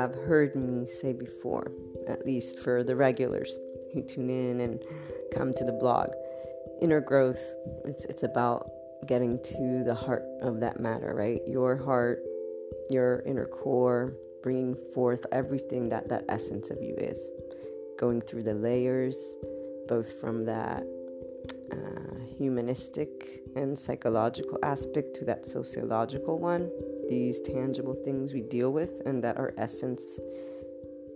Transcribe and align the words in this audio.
Have 0.00 0.14
heard 0.14 0.56
me 0.56 0.86
say 0.86 1.12
before, 1.12 1.70
at 2.08 2.24
least 2.24 2.58
for 2.58 2.82
the 2.82 2.96
regulars 2.96 3.58
who 3.92 4.02
tune 4.02 4.30
in 4.30 4.60
and 4.60 4.82
come 5.34 5.52
to 5.52 5.64
the 5.64 5.72
blog, 5.72 6.08
inner 6.80 7.00
growth, 7.00 7.40
it's, 7.84 8.04
it's 8.06 8.22
about 8.22 8.70
getting 9.06 9.38
to 9.42 9.82
the 9.84 9.94
heart 9.94 10.24
of 10.42 10.60
that 10.60 10.80
matter, 10.80 11.14
right? 11.14 11.40
Your 11.46 11.76
heart, 11.76 12.22
your 12.90 13.22
inner 13.26 13.46
core, 13.46 14.14
bringing 14.42 14.74
forth 14.94 15.24
everything 15.32 15.88
that 15.90 16.08
that 16.08 16.24
essence 16.28 16.70
of 16.70 16.82
you 16.82 16.94
is. 16.96 17.30
Going 17.98 18.20
through 18.20 18.44
the 18.44 18.54
layers, 18.54 19.16
both 19.86 20.20
from 20.20 20.44
that 20.46 20.82
uh, 21.72 22.24
humanistic 22.38 23.42
and 23.56 23.78
psychological 23.78 24.58
aspect 24.62 25.14
to 25.16 25.24
that 25.26 25.46
sociological 25.46 26.38
one. 26.38 26.70
These 27.10 27.42
tangible 27.42 27.94
things 28.04 28.32
we 28.32 28.40
deal 28.40 28.72
with, 28.72 29.02
and 29.04 29.22
that 29.24 29.36
our 29.36 29.52
essence 29.58 30.18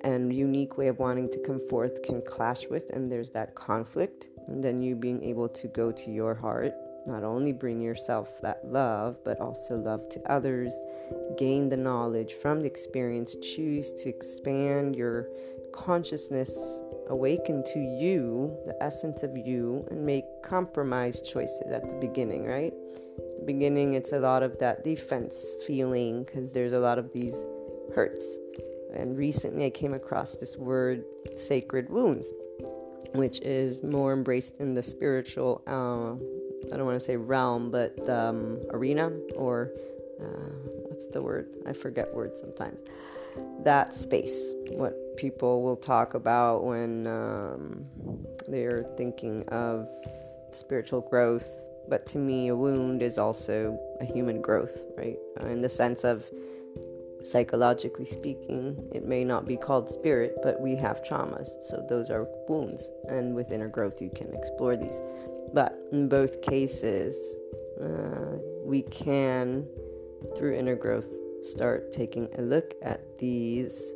and 0.02 0.30
unique 0.30 0.76
way 0.76 0.88
of 0.88 0.98
wanting 0.98 1.30
to 1.30 1.38
come 1.38 1.60
forth 1.70 2.02
can 2.02 2.20
clash 2.20 2.68
with, 2.68 2.90
and 2.90 3.10
there's 3.10 3.30
that 3.30 3.54
conflict. 3.54 4.28
And 4.48 4.62
then 4.62 4.82
you 4.82 4.96
being 4.96 5.22
able 5.22 5.48
to 5.48 5.68
go 5.68 5.90
to 5.92 6.10
your 6.10 6.34
heart 6.34 6.74
not 7.06 7.22
only 7.22 7.52
bring 7.52 7.80
yourself 7.80 8.40
that 8.40 8.64
love, 8.64 9.22
but 9.24 9.40
also 9.40 9.76
love 9.76 10.08
to 10.08 10.20
others, 10.30 10.74
gain 11.36 11.68
the 11.68 11.76
knowledge 11.76 12.32
from 12.32 12.60
the 12.60 12.66
experience, 12.66 13.36
choose 13.42 13.92
to 13.92 14.08
expand 14.08 14.96
your 14.96 15.28
consciousness, 15.74 16.80
awaken 17.08 17.62
to 17.72 17.78
you, 17.78 18.56
the 18.66 18.82
essence 18.82 19.22
of 19.22 19.36
you, 19.36 19.86
and 19.90 20.04
make 20.04 20.24
compromise 20.42 21.20
choices 21.20 21.70
at 21.70 21.88
the 21.88 21.94
beginning, 21.96 22.44
right? 22.44 22.72
Beginning, 23.46 23.94
it's 23.94 24.12
a 24.12 24.18
lot 24.18 24.42
of 24.42 24.58
that 24.58 24.84
defense 24.84 25.54
feeling 25.66 26.24
because 26.24 26.52
there's 26.52 26.72
a 26.72 26.78
lot 26.78 26.98
of 26.98 27.12
these 27.12 27.34
hurts. 27.94 28.38
And 28.94 29.16
recently, 29.16 29.66
I 29.66 29.70
came 29.70 29.94
across 29.94 30.36
this 30.36 30.56
word, 30.56 31.04
sacred 31.36 31.90
wounds, 31.90 32.32
which 33.14 33.40
is 33.40 33.82
more 33.82 34.12
embraced 34.12 34.56
in 34.56 34.74
the 34.74 34.82
spiritual. 34.82 35.62
Uh, 35.66 36.14
I 36.72 36.76
don't 36.76 36.86
want 36.86 36.98
to 36.98 37.04
say 37.04 37.16
realm, 37.16 37.70
but 37.70 38.08
um, 38.08 38.60
arena 38.70 39.12
or 39.36 39.72
uh, 40.20 40.52
what's 40.88 41.08
the 41.08 41.20
word? 41.20 41.48
I 41.66 41.72
forget 41.72 42.14
words 42.14 42.38
sometimes. 42.38 42.78
That 43.64 43.94
space, 43.94 44.52
what 44.70 44.94
people 45.16 45.62
will 45.62 45.76
talk 45.76 46.14
about 46.14 46.64
when 46.64 47.06
um, 47.06 47.84
they're 48.46 48.84
thinking 48.96 49.44
of 49.48 49.88
spiritual 50.52 51.00
growth. 51.00 51.48
But 51.88 52.06
to 52.06 52.18
me, 52.18 52.48
a 52.48 52.56
wound 52.56 53.02
is 53.02 53.18
also 53.18 53.78
a 54.00 54.04
human 54.04 54.40
growth, 54.40 54.82
right? 54.96 55.18
Uh, 55.42 55.48
in 55.48 55.60
the 55.60 55.68
sense 55.68 56.04
of 56.04 56.24
psychologically 57.22 58.04
speaking, 58.04 58.88
it 58.92 59.06
may 59.06 59.24
not 59.24 59.46
be 59.46 59.56
called 59.56 59.88
spirit, 59.88 60.36
but 60.42 60.60
we 60.60 60.76
have 60.76 61.02
traumas. 61.02 61.48
So 61.62 61.84
those 61.88 62.10
are 62.10 62.26
wounds. 62.48 62.90
And 63.08 63.34
with 63.34 63.52
inner 63.52 63.68
growth, 63.68 64.00
you 64.00 64.10
can 64.10 64.34
explore 64.34 64.76
these. 64.76 65.00
But 65.52 65.78
in 65.92 66.08
both 66.08 66.42
cases, 66.42 67.16
uh, 67.80 68.38
we 68.64 68.82
can, 68.82 69.66
through 70.36 70.54
inner 70.54 70.76
growth, 70.76 71.10
start 71.42 71.92
taking 71.92 72.28
a 72.38 72.42
look 72.42 72.74
at 72.82 73.18
these 73.18 73.94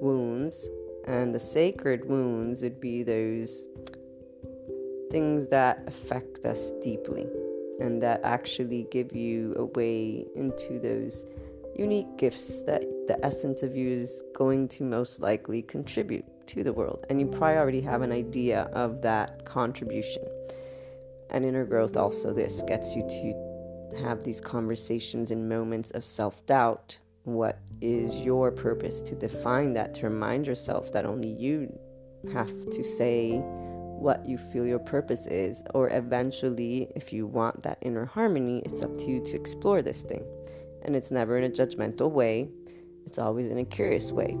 wounds. 0.00 0.68
And 1.06 1.34
the 1.34 1.40
sacred 1.40 2.08
wounds 2.08 2.62
would 2.62 2.80
be 2.80 3.02
those 3.02 3.68
things 5.14 5.46
that 5.46 5.80
affect 5.86 6.44
us 6.44 6.72
deeply 6.82 7.24
and 7.78 8.02
that 8.02 8.20
actually 8.24 8.84
give 8.90 9.14
you 9.14 9.54
a 9.56 9.64
way 9.78 10.26
into 10.34 10.80
those 10.80 11.24
unique 11.76 12.18
gifts 12.18 12.62
that 12.62 12.82
the 13.06 13.16
essence 13.24 13.62
of 13.62 13.76
you 13.76 13.88
is 13.88 14.24
going 14.34 14.66
to 14.66 14.82
most 14.82 15.20
likely 15.20 15.62
contribute 15.62 16.24
to 16.48 16.64
the 16.64 16.72
world. 16.72 17.06
And 17.08 17.20
you 17.20 17.28
probably 17.28 17.58
already 17.58 17.80
have 17.82 18.02
an 18.02 18.10
idea 18.10 18.62
of 18.72 19.02
that 19.02 19.44
contribution. 19.44 20.24
And 21.30 21.44
inner 21.44 21.64
growth 21.64 21.96
also 21.96 22.32
this 22.32 22.62
gets 22.66 22.96
you 22.96 23.02
to 23.02 24.02
have 24.02 24.24
these 24.24 24.40
conversations 24.40 25.30
in 25.30 25.48
moments 25.48 25.92
of 25.92 26.04
self-doubt. 26.04 26.98
What 27.22 27.60
is 27.80 28.16
your 28.16 28.50
purpose 28.50 29.00
to 29.02 29.14
define 29.14 29.74
that? 29.74 29.94
To 29.94 30.08
remind 30.08 30.48
yourself 30.48 30.92
that 30.92 31.06
only 31.06 31.28
you 31.28 31.72
have 32.32 32.50
to 32.70 32.82
say 32.82 33.40
what 34.04 34.28
you 34.28 34.36
feel 34.36 34.66
your 34.66 34.78
purpose 34.78 35.26
is 35.26 35.64
or 35.72 35.88
eventually 35.88 36.86
if 36.94 37.10
you 37.10 37.26
want 37.26 37.62
that 37.62 37.78
inner 37.80 38.04
harmony 38.04 38.60
it's 38.66 38.82
up 38.82 38.94
to 38.98 39.10
you 39.10 39.24
to 39.24 39.34
explore 39.34 39.80
this 39.80 40.02
thing. 40.02 40.22
And 40.84 40.94
it's 40.94 41.10
never 41.10 41.38
in 41.38 41.44
a 41.44 41.48
judgmental 41.48 42.10
way. 42.10 42.50
It's 43.06 43.18
always 43.18 43.50
in 43.50 43.56
a 43.56 43.64
curious 43.64 44.12
way. 44.12 44.36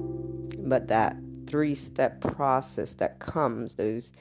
But 0.58 0.88
that 0.88 1.16
three 1.46 1.74
step 1.74 2.20
process 2.20 2.94
that 2.96 3.18
comes 3.20 3.74
those 3.74 4.12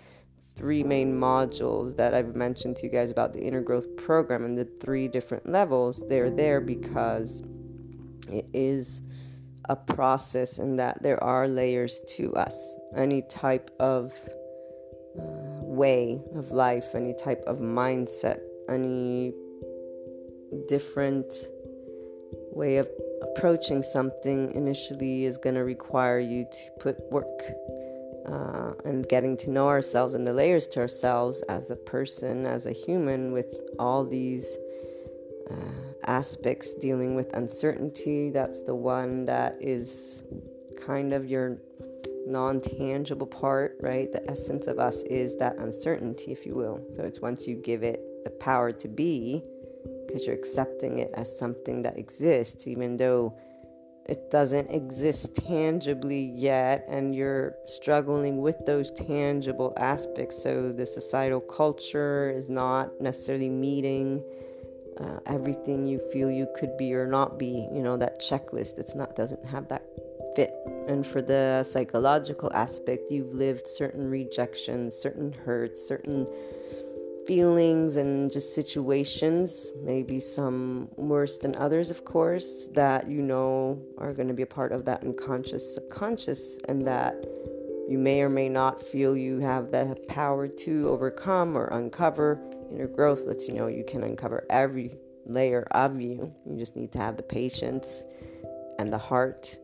three 0.56 0.81
main 0.81 1.13
modules 1.13 1.98
that 1.98 2.13
I've 2.13 2.38
mentioned 2.38 2.78
to 2.78 2.86
you 2.86 2.90
guys 2.90 3.12
about 3.12 3.34
the 3.34 3.42
inner 3.42 3.62
growth 3.62 3.98
program 3.98 4.45
and 4.45 4.57
the 4.57 4.69
three 4.80 5.10
different 5.10 5.50
levels, 5.50 6.01
they're 6.07 6.31
there 6.31 6.62
because 6.62 7.44
it 8.31 8.45
is 8.54 9.01
a 9.68 9.75
process 9.75 10.57
and 10.60 10.80
that 10.80 11.04
there 11.04 11.22
are 11.22 11.50
layers 11.50 12.01
to 12.16 12.34
us. 12.36 12.75
Any 12.95 13.24
type 13.24 13.69
of 13.81 14.13
way 15.15 16.21
of 16.36 16.51
life, 16.51 16.95
any 16.95 17.13
type 17.13 17.44
of 17.45 17.60
mindset, 17.60 18.39
any 18.69 19.33
different 20.68 21.33
way 22.51 22.77
of 22.77 22.89
approaching 23.21 23.81
something 23.81 24.54
initially 24.54 25.25
is 25.25 25.38
going 25.38 25.56
to 25.56 25.63
require 25.63 26.19
you 26.19 26.45
to 26.51 26.69
put 26.80 27.00
work 27.12 27.42
uh, 28.27 28.74
and 28.86 29.07
getting 29.10 29.36
to 29.36 29.50
know 29.50 29.68
ourselves 29.68 30.13
and 30.15 30.25
the 30.25 30.33
layers 30.33 30.68
to 30.68 30.80
ourselves 30.80 31.42
as 31.50 31.71
a 31.71 31.75
person, 31.75 32.45
as 32.45 32.68
a 32.68 32.71
human, 32.71 33.31
with 33.31 33.54
all 33.80 34.06
these 34.06 34.57
uh, 35.50 35.56
aspects 36.06 36.74
dealing 36.75 37.16
with 37.16 37.33
uncertainty. 37.33 38.30
That's 38.30 38.62
the 38.62 38.75
one 38.75 39.25
that 39.25 39.57
is 39.59 40.24
kind 40.80 41.13
of 41.13 41.25
your 41.25 41.57
non 42.25 42.61
tangible 42.61 43.27
part, 43.27 43.77
right? 43.81 44.11
The 44.11 44.29
essence 44.29 44.67
of 44.67 44.79
us 44.79 45.03
is 45.03 45.35
that 45.37 45.57
uncertainty, 45.57 46.31
if 46.31 46.45
you 46.45 46.53
will. 46.53 46.81
So 46.95 47.03
it's 47.03 47.19
once 47.19 47.47
you 47.47 47.55
give 47.55 47.83
it 47.83 48.23
the 48.23 48.31
power 48.31 48.71
to 48.71 48.87
be, 48.87 49.43
because 50.05 50.25
you're 50.25 50.35
accepting 50.35 50.99
it 50.99 51.11
as 51.15 51.37
something 51.37 51.81
that 51.83 51.97
exists, 51.97 52.67
even 52.67 52.97
though 52.97 53.37
it 54.05 54.29
doesn't 54.29 54.69
exist 54.69 55.35
tangibly 55.35 56.23
yet, 56.23 56.85
and 56.89 57.15
you're 57.15 57.55
struggling 57.65 58.41
with 58.41 58.65
those 58.65 58.91
tangible 58.91 59.73
aspects. 59.77 60.41
So 60.43 60.71
the 60.71 60.85
societal 60.85 61.41
culture 61.41 62.29
is 62.29 62.49
not 62.49 62.89
necessarily 62.99 63.49
meeting. 63.49 64.23
Uh, 64.99 65.19
everything 65.25 65.85
you 65.87 65.97
feel 66.11 66.29
you 66.29 66.47
could 66.55 66.77
be 66.77 66.93
or 66.93 67.07
not 67.07 67.39
be, 67.39 67.67
you 67.73 67.81
know, 67.81 67.97
that 67.97 68.19
checklist, 68.19 68.77
it's 68.77 68.93
not 68.93 69.15
doesn't 69.15 69.43
have 69.45 69.67
that 69.69 69.83
fit. 70.35 70.53
And 70.88 71.06
for 71.06 71.21
the 71.21 71.63
psychological 71.63 72.51
aspect, 72.53 73.12
you've 73.12 73.33
lived 73.33 73.68
certain 73.68 74.09
rejections, 74.09 74.95
certain 74.95 75.31
hurts, 75.31 75.85
certain 75.85 76.27
feelings 77.25 77.95
and 77.95 78.31
just 78.31 78.53
situations, 78.53 79.71
maybe 79.83 80.19
some 80.19 80.89
worse 80.97 81.38
than 81.38 81.56
others, 81.56 81.89
of 81.89 82.03
course, 82.06 82.68
that 82.74 83.07
you 83.07 83.21
know 83.21 83.81
are 83.97 84.13
going 84.13 84.27
to 84.27 84.33
be 84.33 84.44
a 84.44 84.47
part 84.47 84.71
of 84.71 84.85
that 84.85 85.03
unconscious, 85.03 85.74
subconscious, 85.74 86.59
and 86.68 86.85
that 86.85 87.15
you 87.89 87.97
may 87.97 88.21
or 88.21 88.30
may 88.30 88.50
not 88.50 88.81
feel 88.81 89.15
you 89.15 89.39
have 89.39 89.71
the 89.71 89.97
power 90.07 90.47
to 90.47 90.89
overcome 90.89 91.57
or 91.57 91.68
uncover. 91.68 92.39
Inner 92.71 92.88
growth 92.88 93.25
lets 93.25 93.47
you 93.47 93.53
know 93.53 93.68
you 93.68 93.83
can 93.83 94.03
uncover 94.03 94.45
every 94.50 94.91
layer 95.25 95.68
of 95.71 96.01
you. 96.01 96.33
You 96.45 96.57
just 96.57 96.75
need 96.75 96.91
to 96.94 97.00
have 97.00 97.18
the 97.18 97.24
patience 97.24 98.03
and 98.80 98.91
the 98.91 98.97
heart, 98.97 99.57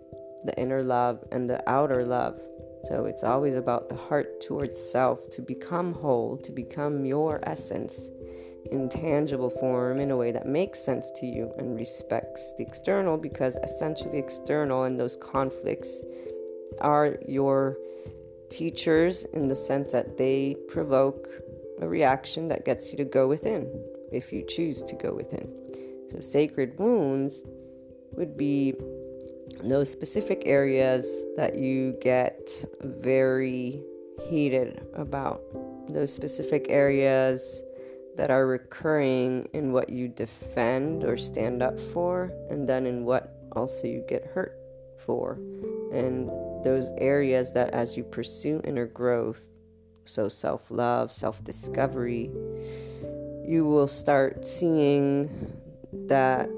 the 0.44 0.57
inner 0.57 0.83
love 0.83 1.24
and 1.31 1.50
the 1.50 1.68
outer 1.69 2.06
love 2.06 2.39
so 2.88 3.06
it's 3.06 3.24
always 3.24 3.56
about 3.56 3.89
the 3.89 3.95
heart 3.95 4.41
towards 4.41 4.80
self 4.80 5.30
to 5.31 5.41
become 5.41 5.94
whole, 5.94 6.38
to 6.38 6.51
become 6.51 7.06
your 7.06 7.39
essence 7.44 8.09
in 8.71 8.89
tangible 8.89 9.50
form 9.50 10.00
in 10.00 10.12
a 10.12 10.18
way 10.18 10.31
that 10.31 10.45
makes 10.45 10.80
sense 10.80 11.12
to 11.15 11.25
you 11.25 11.51
and 11.57 11.75
respects 11.75 12.53
the 12.57 12.63
external 12.63 13.18
because 13.18 13.56
essentially 13.63 14.18
external 14.18 14.83
and 14.83 15.00
those 15.00 15.18
conflicts 15.18 16.03
are 16.81 17.18
your 17.27 17.77
teachers 18.50 19.25
in 19.33 19.47
the 19.47 19.56
sense 19.56 19.92
that 19.92 20.18
they 20.18 20.56
provoke 20.68 21.27
a 21.81 21.88
reaction 21.88 22.47
that 22.47 22.65
gets 22.65 22.92
you 22.92 22.97
to 22.97 23.06
go 23.06 23.27
within 23.27 23.68
if 24.12 24.33
you 24.33 24.44
choose 24.47 24.81
to 24.83 24.95
go 24.95 25.13
within. 25.13 25.47
So 26.12 26.19
sacred 26.19 26.77
wounds 26.80 27.42
would 28.13 28.35
be 28.35 28.74
those 29.63 29.89
specific 29.89 30.44
areas 30.45 31.25
that 31.35 31.56
you 31.56 31.94
get 32.01 32.50
very 32.81 33.83
heated 34.29 34.85
about, 34.95 35.41
those 35.89 36.13
specific 36.13 36.67
areas 36.69 37.63
that 38.15 38.31
are 38.31 38.47
recurring 38.47 39.47
in 39.53 39.71
what 39.71 39.89
you 39.89 40.07
defend 40.07 41.03
or 41.03 41.17
stand 41.17 41.61
up 41.63 41.79
for, 41.79 42.31
and 42.50 42.67
then 42.67 42.85
in 42.85 43.06
what 43.06 43.38
also 43.53 43.88
you 43.88 44.03
get 44.07 44.25
hurt 44.25 44.57
for. 44.97 45.33
And 45.94 46.29
those 46.63 46.89
areas 46.97 47.51
that, 47.53 47.71
as 47.73 47.95
you 47.97 48.03
pursue 48.03 48.61
inner 48.63 48.85
growth, 48.85 49.41
so 50.06 50.27
self 50.27 50.69
love, 50.71 51.11
self 51.11 51.44
discovery, 51.44 52.29
you 53.45 53.65
will 53.65 53.88
start 53.88 54.47
seeing 54.47 55.29
that 56.07 56.50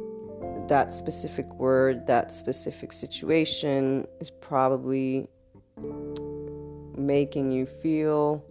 that 0.71 0.93
specific 0.93 1.53
word, 1.55 2.07
that 2.07 2.31
specific 2.31 2.93
situation 2.93 4.07
is 4.21 4.31
probably 4.31 5.27
making 6.95 7.51
you 7.51 7.65
feel 7.65 8.41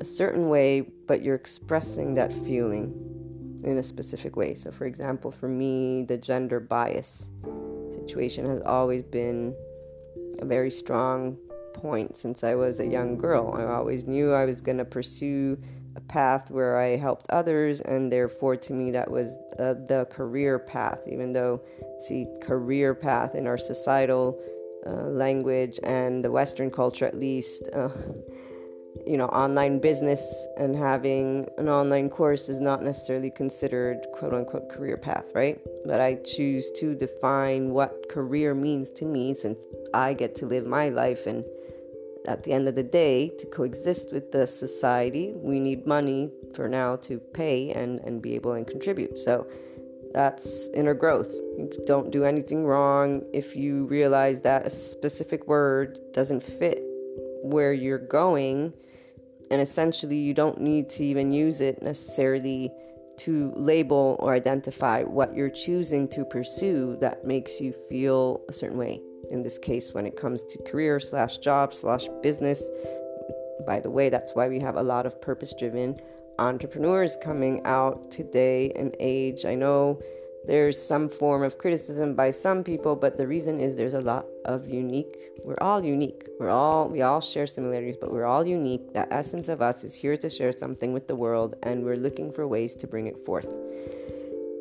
a 0.00 0.04
certain 0.04 0.48
way, 0.48 0.80
but 0.80 1.22
you're 1.22 1.36
expressing 1.36 2.14
that 2.14 2.32
feeling 2.32 2.92
in 3.62 3.78
a 3.78 3.82
specific 3.84 4.34
way. 4.34 4.54
So, 4.54 4.72
for 4.72 4.86
example, 4.86 5.30
for 5.30 5.46
me, 5.46 6.02
the 6.02 6.16
gender 6.16 6.58
bias 6.58 7.30
situation 7.92 8.44
has 8.46 8.60
always 8.66 9.04
been 9.04 9.54
a 10.40 10.44
very 10.44 10.70
strong 10.70 11.38
point 11.74 12.16
since 12.16 12.42
I 12.42 12.56
was 12.56 12.80
a 12.80 12.86
young 12.86 13.16
girl. 13.16 13.54
I 13.56 13.66
always 13.66 14.04
knew 14.04 14.32
I 14.32 14.46
was 14.46 14.60
going 14.60 14.78
to 14.78 14.84
pursue 14.84 15.56
a 15.96 16.00
path 16.00 16.50
where 16.50 16.78
I 16.78 16.96
helped 16.96 17.26
others, 17.30 17.80
and 17.80 18.10
therefore, 18.10 18.56
to 18.56 18.72
me, 18.72 18.90
that 18.92 19.10
was 19.10 19.36
uh, 19.58 19.74
the 19.74 20.06
career 20.10 20.58
path. 20.58 21.00
Even 21.10 21.32
though, 21.32 21.60
see, 22.00 22.26
career 22.42 22.94
path 22.94 23.34
in 23.34 23.46
our 23.46 23.58
societal 23.58 24.40
uh, 24.86 25.08
language 25.08 25.78
and 25.82 26.24
the 26.24 26.30
Western 26.30 26.70
culture, 26.70 27.06
at 27.06 27.18
least, 27.18 27.68
uh, 27.74 27.88
you 29.06 29.16
know, 29.16 29.26
online 29.26 29.80
business 29.80 30.46
and 30.56 30.76
having 30.76 31.48
an 31.58 31.68
online 31.68 32.08
course 32.08 32.48
is 32.48 32.60
not 32.60 32.82
necessarily 32.82 33.30
considered 33.30 34.06
quote 34.14 34.34
unquote 34.34 34.68
career 34.68 34.96
path, 34.96 35.26
right? 35.34 35.60
But 35.84 36.00
I 36.00 36.16
choose 36.24 36.70
to 36.72 36.94
define 36.94 37.70
what 37.70 38.08
career 38.08 38.54
means 38.54 38.90
to 38.92 39.04
me 39.04 39.34
since 39.34 39.64
I 39.92 40.14
get 40.14 40.36
to 40.36 40.46
live 40.46 40.66
my 40.66 40.88
life 40.88 41.26
and 41.26 41.44
at 42.26 42.44
the 42.44 42.52
end 42.52 42.68
of 42.68 42.74
the 42.74 42.82
day, 42.82 43.30
to 43.38 43.46
coexist 43.46 44.12
with 44.12 44.32
the 44.32 44.46
society, 44.46 45.32
we 45.36 45.58
need 45.58 45.86
money 45.86 46.30
for 46.54 46.68
now 46.68 46.96
to 46.96 47.18
pay 47.18 47.70
and, 47.70 48.00
and 48.00 48.22
be 48.22 48.34
able 48.34 48.52
and 48.52 48.66
contribute. 48.66 49.18
So 49.18 49.46
that's 50.12 50.68
inner 50.68 50.94
growth. 50.94 51.32
You 51.32 51.70
don't 51.86 52.10
do 52.10 52.24
anything 52.24 52.64
wrong 52.64 53.22
if 53.32 53.56
you 53.56 53.86
realize 53.86 54.42
that 54.42 54.66
a 54.66 54.70
specific 54.70 55.46
word 55.46 55.98
doesn't 56.12 56.42
fit 56.42 56.82
where 57.42 57.72
you're 57.72 57.98
going. 57.98 58.72
And 59.50 59.60
essentially, 59.60 60.16
you 60.16 60.34
don't 60.34 60.60
need 60.60 60.90
to 60.90 61.04
even 61.04 61.32
use 61.32 61.60
it 61.60 61.82
necessarily 61.82 62.70
to 63.18 63.52
label 63.56 64.16
or 64.18 64.32
identify 64.32 65.02
what 65.02 65.34
you're 65.34 65.50
choosing 65.50 66.08
to 66.08 66.24
pursue 66.24 66.96
that 67.00 67.26
makes 67.26 67.60
you 67.60 67.72
feel 67.72 68.40
a 68.48 68.52
certain 68.52 68.78
way 68.78 69.00
in 69.32 69.42
this 69.42 69.58
case 69.58 69.92
when 69.92 70.06
it 70.06 70.16
comes 70.16 70.44
to 70.44 70.58
career 70.62 71.00
slash 71.00 71.38
job 71.38 71.74
slash 71.74 72.06
business. 72.22 72.62
By 73.66 73.80
the 73.80 73.90
way 73.90 74.08
that's 74.08 74.34
why 74.34 74.48
we 74.48 74.60
have 74.60 74.76
a 74.76 74.82
lot 74.82 75.06
of 75.06 75.20
purpose 75.20 75.54
driven 75.58 76.00
entrepreneurs 76.38 77.16
coming 77.22 77.60
out 77.64 78.10
today 78.10 78.72
and 78.76 78.94
age. 79.00 79.44
I 79.44 79.54
know 79.54 80.00
there's 80.46 80.80
some 80.80 81.08
form 81.08 81.42
of 81.42 81.58
criticism 81.58 82.14
by 82.14 82.30
some 82.30 82.64
people 82.64 82.96
but 82.96 83.16
the 83.16 83.26
reason 83.26 83.60
is 83.60 83.76
there's 83.76 83.94
a 83.94 84.00
lot 84.00 84.26
of 84.44 84.68
unique 84.68 85.16
we're 85.44 85.58
all 85.60 85.84
unique. 85.84 86.28
We're 86.38 86.50
all 86.50 86.88
we 86.88 87.02
all 87.02 87.20
share 87.20 87.46
similarities 87.46 87.96
but 87.96 88.12
we're 88.12 88.24
all 88.24 88.46
unique. 88.46 88.92
That 88.92 89.08
essence 89.10 89.48
of 89.48 89.60
us 89.60 89.82
is 89.82 89.94
here 89.94 90.16
to 90.16 90.30
share 90.30 90.52
something 90.52 90.92
with 90.92 91.08
the 91.08 91.16
world 91.16 91.56
and 91.62 91.84
we're 91.84 91.96
looking 91.96 92.30
for 92.30 92.46
ways 92.46 92.76
to 92.76 92.86
bring 92.86 93.06
it 93.08 93.18
forth 93.18 93.52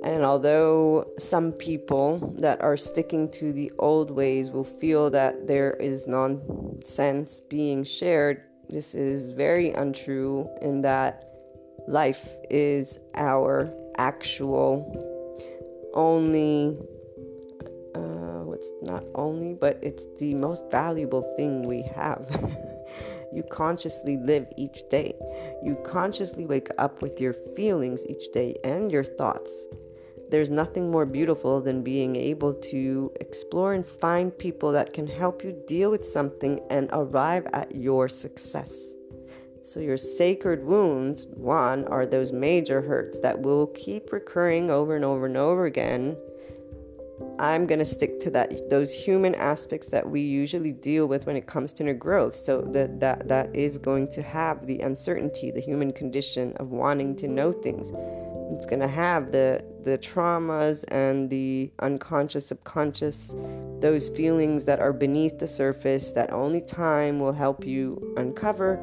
and 0.04 0.26
although 0.26 1.12
some 1.20 1.52
people 1.52 2.34
that 2.40 2.60
are 2.62 2.76
sticking 2.76 3.30
to 3.32 3.54
the 3.54 3.72
old 3.78 4.10
ways 4.10 4.50
will 4.50 4.64
feel 4.64 5.12
that 5.12 5.46
there 5.48 5.74
is 5.74 6.08
nonsense 6.08 7.40
being 7.42 7.84
shared, 7.84 8.42
this 8.68 8.96
is 8.96 9.30
very 9.30 9.70
untrue 9.72 10.50
in 10.62 10.82
that 10.82 11.28
life 11.88 12.36
is 12.50 12.98
our 13.16 13.72
actual 13.98 15.08
only 15.94 16.80
uh, 17.94 18.44
what's 18.44 18.72
not 18.82 19.04
only 19.14 19.54
but 19.54 19.78
it's 19.84 20.06
the 20.18 20.34
most 20.34 20.66
valuable 20.72 21.22
thing 21.38 21.62
we 21.64 21.84
have. 21.96 22.26
You 23.34 23.44
consciously 23.44 24.18
live 24.18 24.46
each 24.58 24.90
day. 24.90 25.16
You 25.64 25.78
consciously 25.86 26.46
wake 26.46 26.68
up 26.78 27.02
with 27.02 27.22
your 27.22 27.32
feelings 27.32 28.06
each 28.06 28.30
day 28.34 28.58
and 28.66 28.92
your 28.92 29.06
thoughts 29.06 29.68
there's 30.32 30.50
nothing 30.50 30.90
more 30.90 31.06
beautiful 31.06 31.62
than 31.62 31.84
being 31.84 32.16
able 32.16 32.54
to 32.54 33.12
explore 33.20 33.74
and 33.74 33.86
find 33.86 34.36
people 34.36 34.72
that 34.72 34.94
can 34.94 35.06
help 35.06 35.44
you 35.44 35.62
deal 35.68 35.92
with 35.92 36.06
something 36.06 36.62
and 36.70 36.90
arrive 36.94 37.46
at 37.52 37.76
your 37.76 38.08
success. 38.08 38.94
So, 39.62 39.80
your 39.80 39.98
sacred 39.98 40.66
wounds, 40.66 41.28
one, 41.28 41.86
are 41.86 42.06
those 42.06 42.32
major 42.32 42.82
hurts 42.82 43.20
that 43.20 43.40
will 43.42 43.68
keep 43.68 44.12
recurring 44.12 44.72
over 44.72 44.96
and 44.96 45.06
over 45.06 45.26
and 45.26 45.38
over 45.38 45.66
again. 45.66 46.18
I'm 47.38 47.68
going 47.68 47.80
to 47.80 47.86
stick 47.86 48.20
to 48.22 48.32
that 48.32 48.70
those 48.70 48.94
human 48.94 49.36
aspects 49.36 49.88
that 49.90 50.10
we 50.10 50.22
usually 50.22 50.72
deal 50.72 51.06
with 51.08 51.26
when 51.28 51.36
it 51.36 51.46
comes 51.46 51.74
to 51.74 51.84
inner 51.84 51.94
growth. 51.94 52.36
So 52.36 52.62
that 52.74 53.00
that 53.02 53.28
that 53.28 53.56
is 53.56 53.78
going 53.78 54.08
to 54.10 54.22
have 54.24 54.66
the 54.66 54.80
uncertainty, 54.80 55.52
the 55.52 55.62
human 55.62 55.92
condition 55.92 56.54
of 56.58 56.72
wanting 56.72 57.16
to 57.18 57.28
know 57.28 57.52
things 57.52 57.92
It's 58.52 58.66
going 58.66 58.82
to 58.82 58.88
have 58.88 59.32
the 59.32 59.64
the 59.84 59.98
traumas 59.98 60.84
and 60.90 61.30
the 61.30 61.72
unconscious 61.80 62.48
subconscious 62.48 63.34
those 63.80 64.10
feelings 64.10 64.66
that 64.66 64.80
are 64.80 64.94
beneath 64.94 65.40
the 65.40 65.48
surface 65.48 66.12
that 66.12 66.32
only 66.32 66.62
time 66.62 67.20
will 67.20 67.34
help 67.34 67.66
you 67.66 68.14
uncover 68.16 68.76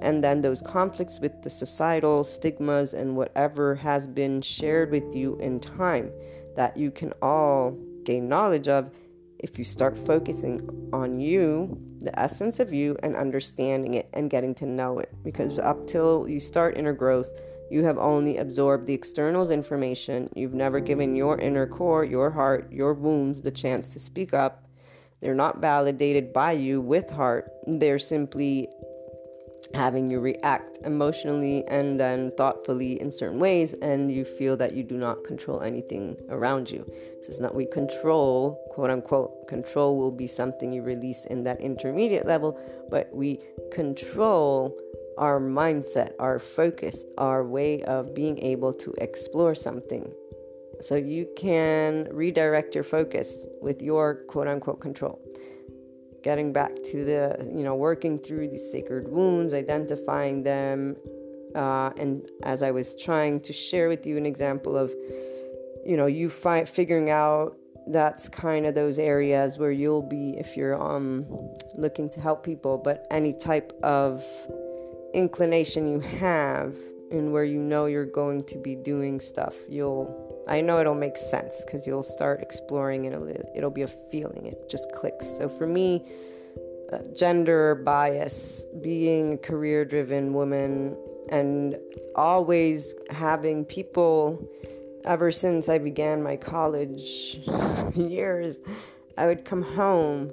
and 0.00 0.24
then 0.24 0.40
those 0.40 0.62
conflicts 0.62 1.20
with 1.20 1.42
the 1.42 1.50
societal 1.50 2.24
stigmas 2.24 2.94
and 2.94 3.16
whatever 3.16 3.74
has 3.74 4.06
been 4.06 4.40
shared 4.40 4.90
with 4.90 5.14
you 5.14 5.36
in 5.40 5.60
time 5.60 6.10
that 6.56 6.76
you 6.76 6.90
can 6.90 7.12
all 7.20 7.76
gain 8.04 8.28
knowledge 8.28 8.68
of 8.68 8.90
if 9.38 9.58
you 9.58 9.64
start 9.64 9.96
focusing 9.96 10.90
on 10.92 11.18
you, 11.18 11.78
the 12.00 12.18
essence 12.18 12.60
of 12.60 12.72
you, 12.72 12.96
and 13.02 13.16
understanding 13.16 13.94
it 13.94 14.08
and 14.12 14.30
getting 14.30 14.54
to 14.56 14.66
know 14.66 14.98
it. 14.98 15.10
Because 15.24 15.58
up 15.58 15.86
till 15.86 16.28
you 16.28 16.40
start 16.40 16.76
inner 16.76 16.92
growth, 16.92 17.30
you 17.70 17.84
have 17.84 17.98
only 17.98 18.36
absorbed 18.36 18.86
the 18.86 18.94
external's 18.94 19.50
information. 19.50 20.28
You've 20.34 20.54
never 20.54 20.80
given 20.80 21.14
your 21.14 21.38
inner 21.38 21.66
core, 21.66 22.04
your 22.04 22.30
heart, 22.30 22.72
your 22.72 22.94
wounds 22.94 23.42
the 23.42 23.50
chance 23.50 23.92
to 23.92 24.00
speak 24.00 24.34
up. 24.34 24.66
They're 25.20 25.34
not 25.34 25.60
validated 25.60 26.32
by 26.32 26.52
you 26.52 26.80
with 26.80 27.10
heart. 27.10 27.50
They're 27.66 27.98
simply 27.98 28.68
having 29.74 30.10
you 30.10 30.18
react 30.18 30.78
emotionally 30.84 31.64
and 31.68 32.00
then 32.00 32.32
thoughtfully 32.36 33.00
in 33.00 33.12
certain 33.12 33.38
ways, 33.38 33.72
and 33.74 34.10
you 34.10 34.24
feel 34.24 34.56
that 34.56 34.74
you 34.74 34.82
do 34.82 34.96
not 34.96 35.22
control 35.22 35.60
anything 35.60 36.16
around 36.28 36.70
you. 36.70 36.84
This 37.20 37.28
is 37.28 37.40
not 37.40 37.54
we 37.54 37.66
control, 37.66 38.58
quote 38.72 38.90
unquote, 38.90 39.46
control 39.46 39.96
will 39.96 40.10
be 40.10 40.26
something 40.26 40.72
you 40.72 40.82
release 40.82 41.24
in 41.26 41.44
that 41.44 41.60
intermediate 41.60 42.26
level, 42.26 42.58
but 42.90 43.14
we 43.14 43.38
control 43.70 44.76
our 45.18 45.40
mindset, 45.40 46.12
our 46.18 46.38
focus, 46.38 47.04
our 47.18 47.44
way 47.44 47.82
of 47.82 48.14
being 48.14 48.38
able 48.38 48.72
to 48.74 48.94
explore 48.98 49.54
something. 49.54 50.12
So 50.82 50.94
you 50.94 51.28
can 51.36 52.08
redirect 52.10 52.74
your 52.74 52.84
focus 52.84 53.46
with 53.60 53.82
your 53.82 54.14
quote 54.28 54.48
unquote 54.48 54.80
control 54.80 55.20
getting 56.22 56.52
back 56.52 56.74
to 56.84 57.04
the, 57.04 57.50
you 57.54 57.62
know, 57.62 57.74
working 57.74 58.18
through 58.18 58.48
these 58.48 58.70
sacred 58.70 59.08
wounds, 59.08 59.54
identifying 59.54 60.42
them. 60.42 60.96
Uh, 61.54 61.90
and 61.98 62.28
as 62.42 62.62
I 62.62 62.70
was 62.70 62.94
trying 62.94 63.40
to 63.40 63.52
share 63.52 63.88
with 63.88 64.06
you 64.06 64.16
an 64.16 64.26
example 64.26 64.76
of, 64.76 64.90
you 65.84 65.96
know, 65.96 66.06
you 66.06 66.30
find 66.30 66.68
figuring 66.68 67.10
out 67.10 67.56
that's 67.88 68.28
kind 68.28 68.66
of 68.66 68.74
those 68.74 68.98
areas 68.98 69.58
where 69.58 69.72
you'll 69.72 70.02
be 70.02 70.36
if 70.38 70.56
you're 70.56 70.80
um 70.80 71.24
looking 71.74 72.10
to 72.10 72.20
help 72.20 72.44
people, 72.44 72.78
but 72.78 73.06
any 73.10 73.32
type 73.32 73.72
of 73.82 74.22
inclination 75.14 75.86
you 75.86 76.00
have 76.00 76.74
and 77.10 77.32
where 77.32 77.44
you 77.44 77.58
know 77.58 77.86
you're 77.86 78.06
going 78.06 78.42
to 78.44 78.58
be 78.58 78.74
doing 78.74 79.20
stuff, 79.20 79.54
you'll 79.68 80.28
I 80.48 80.60
know 80.60 80.80
it'll 80.80 80.94
make 80.94 81.16
sense 81.16 81.64
because 81.64 81.86
you'll 81.86 82.02
start 82.02 82.40
exploring 82.40 83.06
and 83.06 83.14
it'll, 83.14 83.52
it'll 83.54 83.70
be 83.70 83.82
a 83.82 83.88
feeling. 83.88 84.46
It 84.46 84.68
just 84.68 84.90
clicks. 84.92 85.26
So 85.38 85.48
for 85.48 85.66
me, 85.66 86.04
uh, 86.92 86.98
gender 87.16 87.76
bias, 87.76 88.66
being 88.80 89.34
a 89.34 89.38
career 89.38 89.84
driven 89.84 90.32
woman, 90.32 90.96
and 91.28 91.76
always 92.16 92.94
having 93.10 93.64
people, 93.64 94.44
ever 95.04 95.30
since 95.30 95.68
I 95.68 95.78
began 95.78 96.20
my 96.20 96.36
college 96.36 97.38
years, 97.94 98.58
I 99.16 99.26
would 99.26 99.44
come 99.44 99.62
home 99.62 100.32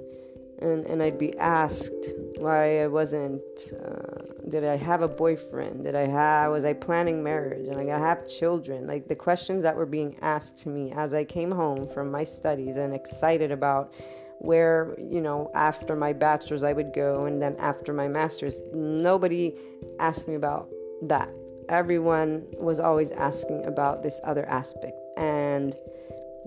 and, 0.60 0.86
and 0.86 1.02
I'd 1.02 1.18
be 1.18 1.36
asked 1.38 2.14
why 2.38 2.82
I 2.82 2.86
wasn't. 2.86 3.42
Uh, 3.72 4.48
did 4.48 4.64
I 4.64 4.76
have 4.76 5.02
a 5.02 5.08
boyfriend? 5.08 5.84
Did 5.84 5.94
I 5.94 6.06
have? 6.06 6.52
Was 6.52 6.64
I 6.64 6.72
planning 6.72 7.22
marriage? 7.22 7.68
And 7.68 7.78
I 7.78 7.98
have 7.98 8.26
children? 8.26 8.86
Like 8.86 9.08
the 9.08 9.16
questions 9.16 9.62
that 9.62 9.76
were 9.76 9.86
being 9.86 10.16
asked 10.22 10.56
to 10.58 10.68
me 10.68 10.92
as 10.92 11.14
I 11.14 11.24
came 11.24 11.50
home 11.50 11.88
from 11.88 12.10
my 12.10 12.24
studies 12.24 12.76
and 12.76 12.94
excited 12.94 13.52
about 13.52 13.94
where 14.40 14.94
you 14.98 15.20
know 15.20 15.50
after 15.54 15.96
my 15.96 16.12
bachelor's 16.12 16.62
I 16.62 16.72
would 16.72 16.92
go, 16.94 17.26
and 17.26 17.40
then 17.42 17.56
after 17.58 17.92
my 17.92 18.08
master's, 18.08 18.56
nobody 18.72 19.54
asked 19.98 20.28
me 20.28 20.34
about 20.34 20.68
that. 21.02 21.30
Everyone 21.68 22.46
was 22.54 22.78
always 22.78 23.10
asking 23.12 23.66
about 23.66 24.02
this 24.02 24.18
other 24.24 24.46
aspect 24.46 24.96
and 25.18 25.76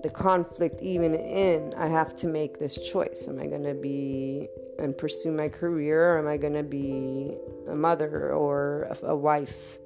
the 0.02 0.10
conflict 0.10 0.80
even 0.82 1.14
in 1.14 1.74
I 1.74 1.88
have 1.88 2.14
to 2.16 2.26
make 2.26 2.58
this 2.58 2.76
choice. 2.90 3.26
Am 3.28 3.38
I 3.38 3.46
going 3.46 3.62
to 3.64 3.74
be 3.74 4.48
and 4.78 4.96
pursue 4.96 5.32
my 5.32 5.48
career 5.48 6.14
or 6.14 6.18
am 6.18 6.26
I 6.26 6.36
going 6.36 6.54
to 6.54 6.62
be 6.62 7.36
a 7.68 7.74
mother 7.74 8.32
or 8.32 8.88
a, 9.02 9.06
a 9.08 9.16
wife? 9.16 9.78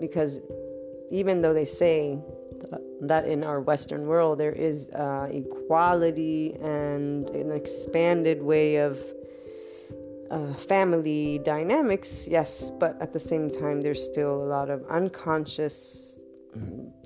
Because 0.00 0.40
even 1.10 1.40
though 1.40 1.54
they 1.54 1.64
say 1.64 2.18
that 3.02 3.26
in 3.26 3.44
our 3.44 3.60
Western 3.60 4.06
world 4.06 4.38
there 4.38 4.52
is 4.52 4.88
uh, 4.90 5.28
equality 5.30 6.54
and 6.60 7.28
an 7.30 7.52
expanded 7.52 8.42
way 8.42 8.76
of 8.76 8.98
uh, 10.30 10.52
family 10.54 11.40
dynamics, 11.42 12.28
yes, 12.30 12.70
but 12.78 13.00
at 13.00 13.12
the 13.12 13.18
same 13.18 13.48
time, 13.48 13.80
there's 13.80 14.04
still 14.04 14.42
a 14.42 14.44
lot 14.44 14.68
of 14.68 14.84
unconscious 14.90 16.18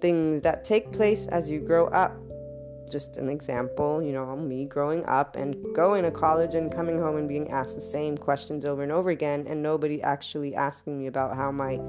things 0.00 0.42
that 0.42 0.64
take 0.64 0.90
place 0.92 1.26
as 1.26 1.48
you 1.48 1.60
grow 1.60 1.86
up 1.88 2.16
just 2.92 3.16
an 3.16 3.28
example, 3.28 4.02
you 4.02 4.12
know, 4.12 4.36
me 4.36 4.66
growing 4.66 5.04
up 5.06 5.34
and 5.34 5.56
going 5.74 6.04
to 6.04 6.10
college 6.10 6.54
and 6.54 6.70
coming 6.70 6.98
home 6.98 7.16
and 7.16 7.26
being 7.26 7.50
asked 7.50 7.74
the 7.74 7.80
same 7.80 8.16
questions 8.18 8.64
over 8.64 8.82
and 8.82 8.92
over 8.92 9.10
again, 9.10 9.46
and 9.48 9.62
nobody 9.62 10.02
actually 10.02 10.54
asking 10.54 10.98
me 10.98 11.06
about 11.06 11.34
how 11.34 11.50
my 11.50 11.80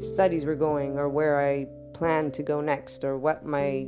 studies 0.00 0.44
were 0.44 0.56
going 0.56 0.98
or 0.98 1.08
where 1.08 1.40
I 1.40 1.66
planned 1.94 2.34
to 2.34 2.42
go 2.42 2.60
next 2.60 3.04
or 3.04 3.16
what 3.16 3.46
my 3.46 3.86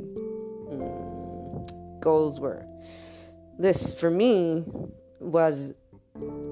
mm, 0.69 1.99
goals 1.99 2.39
were. 2.39 2.65
This, 3.59 3.93
for 3.93 4.09
me, 4.09 4.63
was 5.19 5.73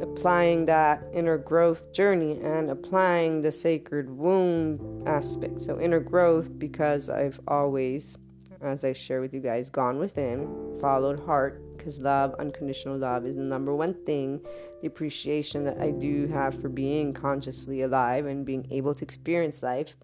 applying 0.01 0.65
that 0.65 1.03
inner 1.13 1.37
growth 1.37 1.91
journey 1.93 2.39
and 2.41 2.69
applying 2.69 3.41
the 3.41 3.51
sacred 3.51 4.09
wound 4.09 5.07
aspect. 5.07 5.61
So, 5.61 5.79
inner 5.79 5.99
growth, 5.99 6.57
because 6.59 7.09
I've 7.09 7.39
always 7.47 8.17
as 8.61 8.83
I 8.83 8.93
share 8.93 9.21
with 9.21 9.33
you 9.33 9.39
guys, 9.39 9.69
gone 9.69 9.99
within, 9.99 10.77
followed 10.79 11.19
heart, 11.19 11.61
because 11.77 12.01
love, 12.01 12.35
unconditional 12.39 12.97
love, 12.97 13.25
is 13.25 13.35
the 13.35 13.43
number 13.43 13.73
one 13.73 13.93
thing. 14.05 14.41
The 14.81 14.87
appreciation 14.87 15.63
that 15.65 15.79
I 15.79 15.91
do 15.91 16.27
have 16.27 16.59
for 16.59 16.69
being 16.69 17.13
consciously 17.13 17.81
alive 17.81 18.25
and 18.25 18.45
being 18.45 18.67
able 18.71 18.93
to 18.93 19.03
experience 19.03 19.63
life, 19.63 19.95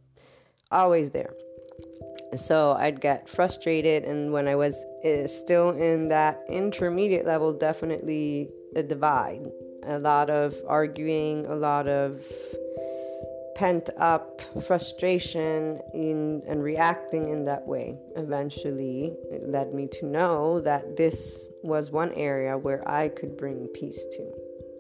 always 0.72 1.12
there. 1.12 1.34
So 2.36 2.74
I'd 2.74 3.02
get 3.02 3.30
frustrated, 3.30 4.04
and 4.04 4.34
when 4.34 4.48
I 4.48 4.56
was 4.56 4.76
uh, 5.06 5.28
still 5.28 5.70
in 5.72 6.10
that 6.10 6.44
intermediate 6.50 7.26
level, 7.26 7.54
definitely 7.54 8.50
a 8.76 8.84
divide. 8.84 9.48
A 9.88 10.00
lot 10.00 10.30
of 10.30 10.56
arguing, 10.68 11.46
a 11.46 11.56
lot 11.56 11.88
of 11.88 12.24
pent 13.56 13.90
up 13.98 14.42
frustration 14.66 15.80
in 15.94 16.44
and 16.46 16.62
reacting 16.62 17.30
in 17.30 17.46
that 17.46 17.66
way 17.66 17.98
eventually 18.18 19.14
it 19.32 19.48
led 19.50 19.74
me 19.74 19.88
to 19.88 20.06
know 20.06 20.60
that 20.60 20.98
this 20.98 21.48
was 21.64 21.90
one 21.90 22.12
area 22.14 22.58
where 22.58 22.88
I 22.88 23.08
could 23.10 23.38
bring 23.38 23.68
peace 23.68 24.06
to. 24.12 24.32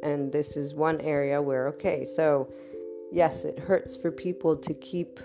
And 0.03 0.31
this 0.31 0.55
is 0.57 0.75
one 0.75 0.99
area 1.01 1.41
where 1.41 1.69
okay 1.69 2.05
so 2.05 2.51
yes 3.11 3.45
it 3.45 3.57
hurts 3.57 3.95
for 3.95 4.11
people 4.11 4.57
to 4.57 4.73
keep 4.73 5.19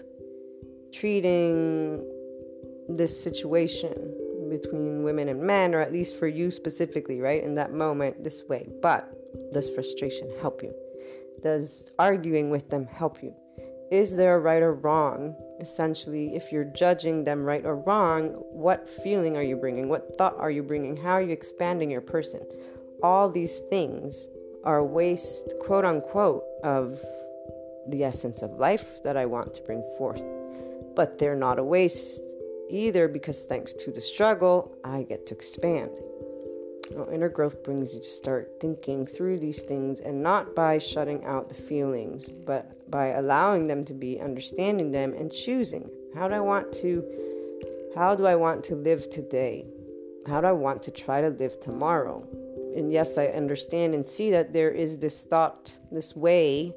treating 0.93 2.05
this 2.89 3.23
situation 3.23 4.17
between 4.49 5.03
women 5.03 5.29
and 5.29 5.43
men 5.43 5.75
or 5.75 5.81
at 5.81 5.93
least 5.93 6.17
for 6.17 6.29
you 6.29 6.51
specifically 6.53 7.21
right 7.21 7.43
in 7.43 7.57
that 7.57 7.73
moment 7.73 8.23
this 8.23 8.45
way. 8.49 8.69
But 8.81 9.13
does 9.53 9.69
frustration 9.69 10.31
help 10.41 10.63
you 10.63 10.73
does 11.43 11.91
arguing 11.99 12.51
with 12.51 12.71
them 12.71 12.87
help 12.87 13.23
you? 13.23 13.35
Is 13.91 14.15
there 14.15 14.37
a 14.37 14.41
right 14.41 14.63
or 14.63 14.75
wrong? 14.75 15.35
Essentially, 15.61 16.37
if 16.37 16.53
you're 16.53 16.65
judging 16.65 17.25
them 17.25 17.45
right 17.45 17.65
or 17.65 17.77
wrong, 17.77 18.29
what 18.53 18.89
feeling 18.89 19.37
are 19.37 19.43
you 19.43 19.57
bringing? 19.57 19.89
What 19.89 20.17
thought 20.17 20.39
are 20.39 20.51
you 20.51 20.63
bringing? 20.63 20.97
How 20.97 21.13
are 21.13 21.23
you 21.23 21.33
expanding 21.33 21.91
your 21.91 22.01
person? 22.01 22.41
All 23.03 23.29
these 23.29 23.61
things 23.71 24.29
are 24.65 24.85
waste, 24.85 25.55
quote 25.61 25.85
unquote, 25.85 26.45
of 26.63 27.01
the 27.89 28.05
essence 28.05 28.43
of 28.43 28.53
life 28.53 29.03
that 29.03 29.17
I 29.17 29.27
want 29.27 29.55
to 29.55 29.63
bring 29.63 29.83
forth. 29.99 30.23
But 30.95 31.19
they're 31.19 31.35
not 31.35 31.59
a 31.59 31.65
waste 31.65 32.23
either 32.69 33.09
because 33.09 33.45
thanks 33.47 33.73
to 33.73 33.91
the 33.91 34.01
struggle, 34.01 34.73
I 34.85 35.03
get 35.03 35.27
to 35.27 35.35
expand. 35.35 35.91
Inner 37.13 37.29
growth 37.29 37.63
brings 37.63 37.95
you 37.95 38.01
to 38.01 38.09
start 38.09 38.61
thinking 38.61 39.07
through 39.07 39.39
these 39.39 39.63
things 39.63 40.01
and 40.01 40.23
not 40.23 40.55
by 40.55 40.79
shutting 40.79 41.25
out 41.25 41.49
the 41.49 41.55
feelings, 41.55 42.27
but 42.29 42.91
by 42.91 43.09
allowing 43.09 43.67
them 43.67 43.85
to 43.85 43.95
be, 43.95 44.21
understanding 44.21 44.91
them, 44.91 45.15
and 45.15 45.33
choosing. 45.33 45.89
How 46.15 46.29
do 46.29 46.35
I 46.35 46.41
want 46.41 46.73
to 46.75 47.05
how 47.95 48.15
do 48.15 48.27
I 48.27 48.37
want 48.37 48.63
to 48.65 48.77
live 48.77 49.11
today? 49.11 49.67
How 50.27 50.41
do 50.41 50.47
I 50.47 50.53
want 50.53 50.83
to 50.85 50.93
try 50.93 51.21
to 51.21 51.29
live 51.29 51.59
tomorrow? 51.61 52.25
And 52.77 52.93
yes, 52.93 53.19
I 53.19 53.27
understand 53.27 53.95
and 53.95 54.07
see 54.07 54.31
that 54.31 54.53
there 54.53 54.71
is 54.71 54.99
this 54.99 55.25
thought, 55.25 55.77
this 55.91 56.15
way 56.15 56.73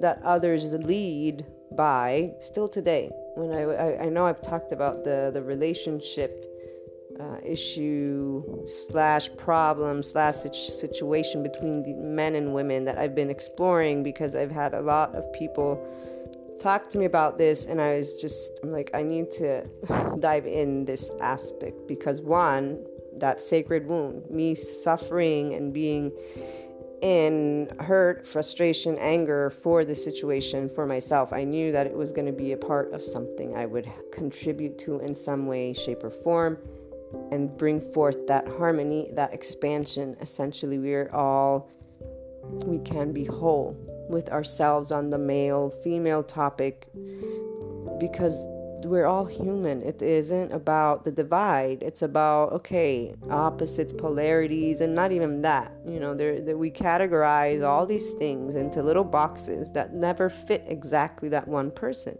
that 0.00 0.20
others 0.22 0.74
lead 0.74 1.46
by 1.72 2.32
still 2.38 2.68
today. 2.68 3.10
when 3.34 3.56
I, 3.56 3.62
I, 3.62 4.02
I 4.04 4.08
know 4.10 4.26
I've 4.26 4.42
talked 4.42 4.72
about 4.72 5.04
the, 5.04 5.30
the 5.32 5.42
relationship 5.42 6.55
uh, 7.20 7.36
issue 7.44 8.42
slash 8.68 9.30
problem 9.36 10.02
slash 10.02 10.34
situation 10.34 11.42
between 11.42 11.82
the 11.82 11.94
men 11.94 12.34
and 12.34 12.52
women 12.52 12.84
that 12.84 12.98
I've 12.98 13.14
been 13.14 13.30
exploring 13.30 14.02
because 14.02 14.34
I've 14.34 14.52
had 14.52 14.74
a 14.74 14.80
lot 14.80 15.14
of 15.14 15.30
people 15.32 15.82
talk 16.60 16.88
to 16.90 16.98
me 16.98 17.04
about 17.04 17.38
this 17.38 17.66
and 17.66 17.80
I 17.80 17.96
was 17.96 18.20
just 18.20 18.60
I'm 18.62 18.72
like 18.72 18.90
I 18.94 19.02
need 19.02 19.30
to 19.32 19.66
dive 20.20 20.46
in 20.46 20.84
this 20.84 21.10
aspect 21.20 21.86
because 21.86 22.20
one 22.20 22.84
that 23.16 23.40
sacred 23.40 23.86
wound 23.86 24.30
me 24.30 24.54
suffering 24.54 25.54
and 25.54 25.72
being 25.72 26.12
in 27.02 27.70
hurt, 27.78 28.26
frustration, 28.26 28.96
anger 28.98 29.50
for 29.50 29.84
the 29.84 29.94
situation 29.94 30.68
for 30.68 30.86
myself. 30.86 31.32
I 31.32 31.44
knew 31.44 31.70
that 31.72 31.86
it 31.86 31.94
was 31.94 32.10
going 32.10 32.26
to 32.26 32.32
be 32.32 32.52
a 32.52 32.56
part 32.56 32.92
of 32.94 33.04
something 33.04 33.54
I 33.54 33.66
would 33.66 33.90
contribute 34.12 34.78
to 34.78 35.00
in 35.00 35.14
some 35.14 35.46
way, 35.46 35.74
shape, 35.74 36.02
or 36.02 36.10
form 36.10 36.58
and 37.30 37.56
bring 37.56 37.80
forth 37.92 38.26
that 38.26 38.46
harmony, 38.46 39.10
that 39.14 39.32
expansion. 39.32 40.16
Essentially, 40.20 40.78
we're 40.78 41.10
all, 41.12 41.70
we 42.64 42.78
can 42.78 43.12
be 43.12 43.24
whole 43.24 43.76
with 44.08 44.28
ourselves 44.30 44.92
on 44.92 45.10
the 45.10 45.18
male 45.18 45.70
female 45.82 46.22
topic 46.22 46.86
because 47.98 48.46
we're 48.84 49.06
all 49.06 49.24
human. 49.24 49.82
It 49.82 50.00
isn't 50.02 50.52
about 50.52 51.04
the 51.04 51.12
divide. 51.12 51.82
It's 51.82 52.02
about 52.02 52.52
okay, 52.52 53.14
opposites, 53.30 53.92
polarities, 53.92 54.80
and 54.80 54.94
not 54.94 55.12
even 55.12 55.42
that. 55.42 55.72
You 55.86 56.00
know, 56.00 56.14
that 56.14 56.56
we 56.56 56.70
categorize 56.70 57.66
all 57.66 57.86
these 57.86 58.12
things 58.12 58.54
into 58.54 58.82
little 58.82 59.04
boxes 59.04 59.72
that 59.72 59.94
never 59.94 60.28
fit 60.28 60.64
exactly 60.68 61.28
that 61.30 61.48
one 61.48 61.70
person. 61.70 62.18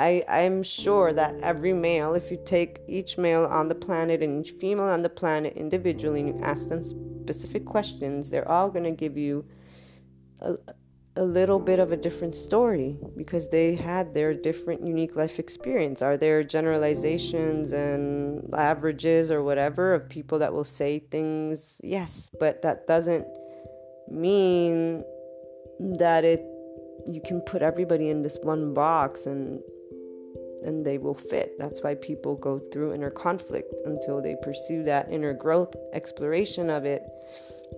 I, 0.00 0.24
I'm 0.28 0.62
sure 0.62 1.12
that 1.12 1.34
every 1.42 1.74
male, 1.74 2.14
if 2.14 2.30
you 2.30 2.38
take 2.46 2.78
each 2.88 3.18
male 3.18 3.44
on 3.44 3.68
the 3.68 3.74
planet 3.74 4.22
and 4.22 4.40
each 4.40 4.52
female 4.52 4.86
on 4.86 5.02
the 5.02 5.10
planet 5.10 5.52
individually 5.58 6.20
and 6.20 6.28
you 6.30 6.42
ask 6.42 6.68
them 6.68 6.82
specific 6.82 7.66
questions, 7.66 8.30
they're 8.30 8.50
all 8.50 8.70
going 8.70 8.84
to 8.84 8.92
give 8.92 9.18
you 9.18 9.44
a, 10.40 10.54
a 11.16 11.22
little 11.22 11.58
bit 11.58 11.78
of 11.78 11.92
a 11.92 11.98
different 11.98 12.34
story 12.34 12.96
because 13.14 13.50
they 13.50 13.74
had 13.74 14.14
their 14.14 14.32
different 14.32 14.86
unique 14.86 15.16
life 15.16 15.38
experience. 15.38 16.00
Are 16.00 16.16
there 16.16 16.42
generalizations 16.44 17.72
and 17.72 18.48
averages 18.54 19.30
or 19.30 19.42
whatever 19.42 19.92
of 19.92 20.08
people 20.08 20.38
that 20.38 20.50
will 20.50 20.64
say 20.64 21.00
things? 21.10 21.78
Yes, 21.84 22.30
but 22.40 22.62
that 22.62 22.86
doesn't 22.86 23.26
mean 24.10 25.04
that 25.78 26.24
it 26.24 26.42
you 27.06 27.20
can 27.24 27.40
put 27.42 27.60
everybody 27.62 28.08
in 28.08 28.22
this 28.22 28.38
one 28.42 28.74
box 28.74 29.26
and 29.26 29.60
and 30.64 30.84
they 30.84 30.98
will 30.98 31.14
fit. 31.14 31.58
That's 31.58 31.82
why 31.82 31.94
people 31.94 32.36
go 32.36 32.58
through 32.58 32.94
inner 32.94 33.10
conflict 33.10 33.74
until 33.84 34.20
they 34.20 34.36
pursue 34.42 34.82
that 34.84 35.10
inner 35.10 35.32
growth, 35.32 35.74
exploration 35.92 36.70
of 36.70 36.84
it. 36.84 37.02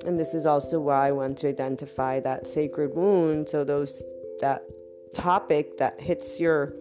And 0.07 0.19
this 0.19 0.35
is 0.35 0.47
also 0.47 0.81
why 0.81 1.09
I 1.09 1.13
want 1.13 1.39
to 1.39 1.49
identify 1.49 2.21
that 2.21 2.47
sacred 2.47 2.95
wound. 2.95 3.49
So 3.49 3.65
those 3.65 4.03
that 4.41 4.65
topic 5.15 5.77
that 5.79 6.01
hits 6.01 6.41
your 6.41 6.75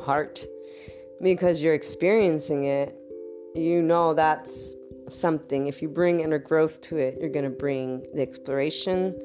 heart 0.00 0.44
because 1.22 1.62
you're 1.62 1.74
experiencing 1.74 2.64
it, 2.64 2.94
you 3.54 3.82
know 3.82 4.14
that's 4.14 4.74
something. 5.08 5.66
If 5.66 5.82
you 5.82 5.88
bring 5.88 6.20
inner 6.20 6.38
growth 6.38 6.80
to 6.82 6.96
it, 6.96 7.18
you're 7.20 7.30
going 7.30 7.44
to 7.44 7.50
bring 7.50 8.06
the 8.14 8.22
exploration, 8.22 9.18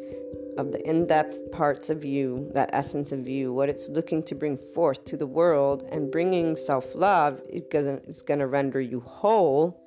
of 0.58 0.72
the 0.72 0.88
in 0.88 1.08
depth 1.08 1.52
parts 1.52 1.90
of 1.90 2.06
you, 2.06 2.50
that 2.54 2.70
essence 2.74 3.12
of 3.12 3.28
you, 3.28 3.54
what 3.54 3.70
it's 3.70 3.90
looking 3.90 4.24
to 4.24 4.36
bring 4.36 4.58
forth 4.58 5.04
to 5.06 5.18
the 5.18 5.28
world, 5.28 5.88
and 5.92 6.12
bringing 6.12 6.56
self 6.56 6.96
love 6.96 7.42
it's 7.50 8.22
going 8.22 8.40
to 8.40 8.48
render 8.48 8.82
you 8.82 9.00
whole, 9.02 9.80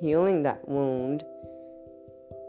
healing 0.00 0.42
that 0.42 0.66
wound, 0.68 1.24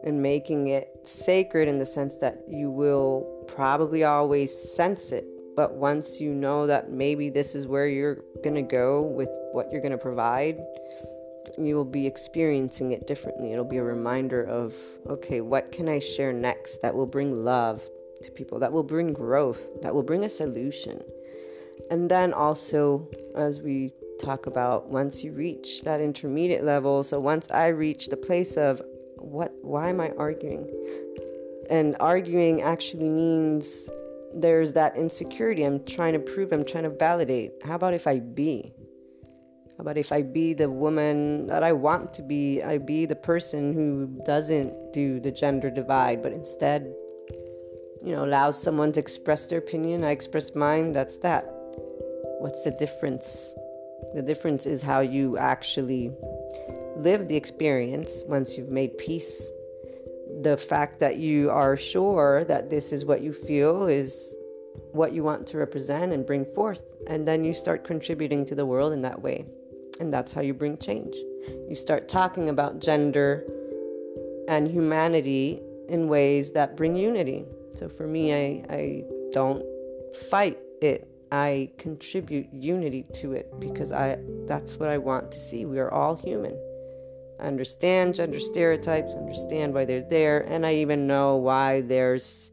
and 0.04 0.22
making 0.22 0.68
it 0.68 0.88
sacred 1.04 1.68
in 1.68 1.78
the 1.78 1.86
sense 1.86 2.18
that 2.18 2.40
you 2.48 2.70
will 2.72 3.46
probably 3.48 4.04
always 4.04 4.52
sense 4.74 5.12
it. 5.12 5.26
But 5.56 5.76
once 5.76 6.20
you 6.20 6.34
know 6.34 6.66
that 6.68 6.92
maybe 6.92 7.30
this 7.30 7.56
is 7.56 7.68
where 7.68 7.88
you're 7.88 8.20
going 8.44 8.56
to 8.56 8.62
go 8.62 9.02
with 9.02 9.30
what 9.52 9.72
you're 9.72 9.82
going 9.82 9.92
to 9.92 9.98
provide, 9.98 10.58
you 11.58 11.76
will 11.76 11.86
be 11.86 12.08
experiencing 12.08 12.92
it 12.92 13.08
differently. 13.08 13.52
It'll 13.54 13.66
be 13.66 13.78
a 13.78 13.84
reminder 13.84 14.44
of, 14.44 14.76
okay, 15.08 15.42
what 15.42 15.72
can 15.72 15.88
I 15.90 16.00
share 16.00 16.34
next 16.34 16.82
that 16.82 16.96
will 16.96 17.06
bring 17.06 17.44
love 17.44 17.82
to 18.24 18.32
people, 18.32 18.60
that 18.60 18.72
will 18.72 18.84
bring 18.84 19.14
growth, 19.14 19.82
that 19.82 19.94
will 19.94 20.04
bring 20.04 20.24
a 20.24 20.30
solution. 20.30 21.02
And 21.90 22.10
then 22.10 22.34
also, 22.34 23.08
as 23.36 23.62
we 23.62 23.92
talk 24.22 24.46
about, 24.46 24.90
once 24.90 25.24
you 25.24 25.32
reach 25.32 25.82
that 25.82 26.00
intermediate 26.00 26.64
level, 26.64 27.04
so 27.04 27.20
once 27.20 27.50
I 27.52 27.68
reach 27.68 28.08
the 28.08 28.18
place 28.18 28.58
of 28.58 28.82
what, 29.18 29.52
why 29.62 29.90
am 29.90 30.00
I 30.00 30.12
arguing? 30.12 30.70
And 31.70 31.96
arguing 32.00 32.62
actually 32.62 33.10
means 33.10 33.90
there's 34.34 34.74
that 34.74 34.96
insecurity. 34.96 35.64
I'm 35.64 35.84
trying 35.84 36.14
to 36.14 36.20
prove, 36.20 36.52
I'm 36.52 36.66
trying 36.66 36.84
to 36.84 36.90
validate. 36.90 37.54
How 37.64 37.76
about 37.76 37.94
if 37.94 38.08
I 38.08 38.20
be? 38.20 38.74
But 39.84 39.98
if 39.98 40.12
I 40.12 40.22
be 40.22 40.54
the 40.54 40.70
woman 40.70 41.48
that 41.48 41.64
I 41.64 41.72
want 41.72 42.14
to 42.16 42.22
be, 42.22 42.62
I 42.62 42.78
be 42.78 43.06
the 43.06 43.16
person 43.16 43.74
who 43.74 44.22
doesn't 44.26 44.94
do 44.94 45.20
the 45.20 45.32
gender 45.32 45.72
divide, 45.72 46.22
but 46.22 46.32
instead, 46.32 46.94
you 48.04 48.16
know, 48.16 48.24
allows 48.24 48.62
someone 48.62 48.92
to 48.94 49.00
express 49.00 49.48
their 49.48 49.58
opinion. 49.58 50.04
I 50.04 50.12
express 50.12 50.54
mine. 50.54 50.92
That's 50.92 51.18
that. 51.20 51.46
What's 52.40 52.64
the 52.64 52.72
difference? 52.72 53.54
The 54.14 54.22
difference 54.22 54.66
is 54.66 54.84
how 54.84 55.02
you 55.02 55.38
actually 55.38 56.12
live 56.98 57.28
the 57.28 57.36
experience 57.36 58.24
once 58.28 58.58
you've 58.58 58.70
made 58.70 58.98
peace. 59.00 59.50
The 60.42 60.58
fact 60.58 61.00
that 61.00 61.18
you 61.18 61.50
are 61.50 61.76
sure 61.76 62.44
that 62.46 62.70
this 62.70 62.92
is 62.92 63.04
what 63.04 63.22
you 63.22 63.34
feel 63.34 63.88
is 63.88 64.36
what 64.92 65.14
you 65.14 65.24
want 65.24 65.48
to 65.48 65.58
represent 65.58 66.14
and 66.14 66.26
bring 66.26 66.46
forth. 66.46 66.82
And 67.08 67.28
then 67.28 67.44
you 67.44 67.54
start 67.54 67.84
contributing 67.84 68.46
to 68.46 68.56
the 68.56 68.66
world 68.66 68.94
in 68.94 69.02
that 69.02 69.22
way. 69.22 69.46
And 70.02 70.12
that's 70.12 70.34
how 70.34 70.42
you 70.42 70.56
bring 70.56 70.78
change. 70.80 71.16
You 71.70 71.76
start 71.76 72.10
talking 72.10 72.50
about 72.50 72.80
gender 72.80 73.46
and 74.48 74.68
humanity 74.68 75.62
in 75.90 76.08
ways 76.08 76.52
that 76.54 76.76
bring 76.76 76.96
unity. 76.96 77.46
So 77.76 77.88
for 77.88 78.08
me, 78.08 78.34
I, 78.34 78.66
I 78.68 79.04
don't 79.32 79.64
fight 80.32 80.58
it. 80.82 81.08
I 81.32 81.70
contribute 81.78 82.52
unity 82.52 83.06
to 83.14 83.34
it 83.34 83.54
because 83.60 83.92
I 83.92 84.18
that's 84.48 84.78
what 84.78 84.90
I 84.90 84.98
want 84.98 85.32
to 85.34 85.40
see. 85.40 85.66
We 85.66 85.78
are 85.78 85.92
all 85.92 86.16
human. 86.16 86.60
I 87.40 87.46
understand 87.46 88.16
gender 88.16 88.40
stereotypes, 88.40 89.14
understand 89.14 89.72
why 89.76 89.86
they're 89.86 90.10
there, 90.10 90.40
and 90.52 90.66
I 90.66 90.74
even 90.76 91.06
know 91.06 91.36
why 91.36 91.82
there's 91.82 92.52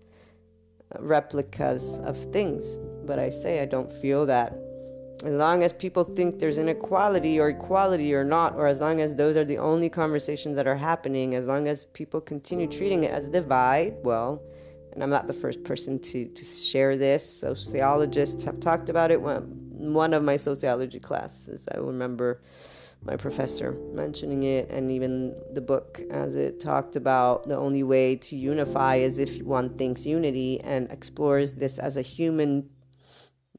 replicas 0.98 1.98
of 2.00 2.30
things. 2.30 2.66
But 3.06 3.18
I 3.18 3.30
say 3.30 3.62
I 3.62 3.64
don't 3.64 3.90
feel 3.90 4.26
that 4.26 4.54
as 5.24 5.32
long 5.32 5.64
as 5.64 5.72
people 5.72 6.04
think 6.04 6.38
there's 6.38 6.58
inequality 6.58 7.40
or 7.40 7.48
equality 7.48 8.14
or 8.14 8.24
not, 8.24 8.54
or 8.54 8.66
as 8.68 8.80
long 8.80 9.00
as 9.00 9.14
those 9.16 9.36
are 9.36 9.44
the 9.44 9.58
only 9.58 9.88
conversations 9.88 10.54
that 10.56 10.66
are 10.66 10.76
happening, 10.76 11.34
as 11.34 11.46
long 11.46 11.66
as 11.66 11.86
people 11.86 12.20
continue 12.20 12.68
treating 12.68 13.04
it 13.04 13.10
as 13.10 13.26
a 13.26 13.30
divide, 13.30 13.96
well, 14.04 14.40
and 14.92 15.02
I'm 15.02 15.10
not 15.10 15.26
the 15.26 15.32
first 15.32 15.64
person 15.64 15.98
to, 16.00 16.26
to 16.26 16.44
share 16.44 16.96
this. 16.96 17.40
Sociologists 17.40 18.44
have 18.44 18.60
talked 18.60 18.90
about 18.90 19.10
it. 19.10 19.20
One 19.20 20.14
of 20.14 20.22
my 20.22 20.36
sociology 20.36 21.00
classes, 21.00 21.66
I 21.72 21.78
remember 21.78 22.40
my 23.02 23.16
professor 23.16 23.72
mentioning 23.92 24.42
it, 24.42 24.70
and 24.70 24.90
even 24.90 25.34
the 25.52 25.60
book 25.60 26.00
as 26.10 26.34
it 26.34 26.60
talked 26.60 26.96
about 26.96 27.48
the 27.48 27.56
only 27.56 27.82
way 27.82 28.16
to 28.16 28.36
unify 28.36 28.96
is 28.96 29.18
if 29.18 29.40
one 29.42 29.76
thinks 29.76 30.04
unity 30.06 30.60
and 30.60 30.90
explores 30.90 31.52
this 31.52 31.78
as 31.78 31.96
a 31.96 32.02
human 32.02 32.68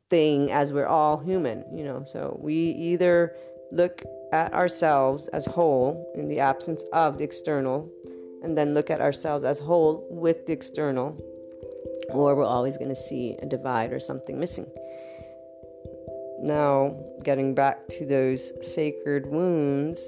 thing 0.10 0.52
as 0.52 0.74
we're 0.74 0.88
all 0.88 1.18
human, 1.18 1.64
you 1.74 1.84
know. 1.84 2.04
So 2.06 2.38
we 2.42 2.54
either 2.54 3.36
look 3.72 4.04
at 4.32 4.54
ourselves 4.54 5.28
as 5.30 5.46
whole 5.46 6.12
in 6.16 6.28
the 6.28 6.40
absence 6.40 6.84
of 6.94 7.18
the 7.18 7.24
external, 7.24 7.90
and 8.44 8.58
then 8.58 8.74
look 8.74 8.90
at 8.90 9.02
ourselves 9.02 9.44
as 9.44 9.60
whole 9.60 10.08
with 10.10 10.46
the 10.46 10.54
external, 10.54 11.18
or 12.10 12.36
we're 12.36 12.46
always 12.46 12.78
going 12.78 12.90
to 12.90 12.96
see 12.96 13.36
a 13.42 13.46
divide 13.46 13.92
or 13.92 14.00
something 14.00 14.40
missing. 14.40 14.68
Now, 16.42 16.98
getting 17.24 17.54
back 17.54 17.88
to 17.90 18.06
those 18.06 18.54
sacred 18.62 19.28
wounds, 19.28 20.00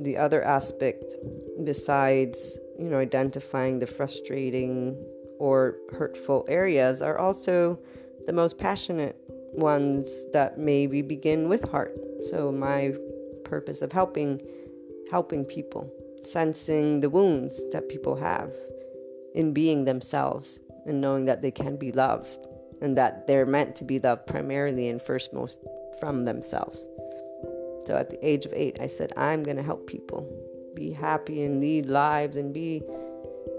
the 0.00 0.16
other 0.16 0.42
aspect, 0.42 1.16
besides, 1.64 2.58
you 2.78 2.88
know, 2.88 2.98
identifying 2.98 3.80
the 3.80 3.86
frustrating 3.86 4.96
or 5.38 5.76
hurtful 5.90 6.46
areas, 6.48 7.02
are 7.02 7.18
also 7.18 7.80
the 8.26 8.32
most 8.32 8.58
passionate 8.58 9.16
ones 9.52 10.24
that 10.32 10.58
maybe 10.58 11.02
begin 11.02 11.48
with 11.48 11.68
heart. 11.70 11.96
So 12.30 12.52
my 12.52 12.94
purpose 13.44 13.82
of 13.82 13.92
helping 13.92 14.40
helping 15.10 15.44
people, 15.44 15.92
sensing 16.24 17.00
the 17.00 17.10
wounds 17.10 17.62
that 17.70 17.88
people 17.88 18.16
have 18.16 18.50
in 19.34 19.52
being 19.52 19.84
themselves 19.84 20.58
and 20.86 21.00
knowing 21.00 21.26
that 21.26 21.42
they 21.42 21.50
can 21.50 21.76
be 21.76 21.92
loved 21.92 22.46
and 22.80 22.96
that 22.96 23.26
they're 23.26 23.46
meant 23.46 23.76
to 23.76 23.84
be 23.84 23.98
loved 23.98 24.26
primarily 24.26 24.88
and 24.88 25.02
first 25.02 25.32
most 25.32 25.60
from 26.00 26.24
themselves. 26.24 26.86
So 27.86 27.96
at 27.96 28.10
the 28.10 28.26
age 28.26 28.46
of 28.46 28.52
eight, 28.54 28.78
I 28.80 28.86
said, 28.86 29.12
I'm 29.16 29.42
going 29.42 29.56
to 29.56 29.62
help 29.62 29.86
people 29.86 30.26
be 30.74 30.92
happy 30.92 31.42
and 31.42 31.60
lead 31.60 31.86
lives 31.86 32.36
and 32.36 32.52
be 32.52 32.82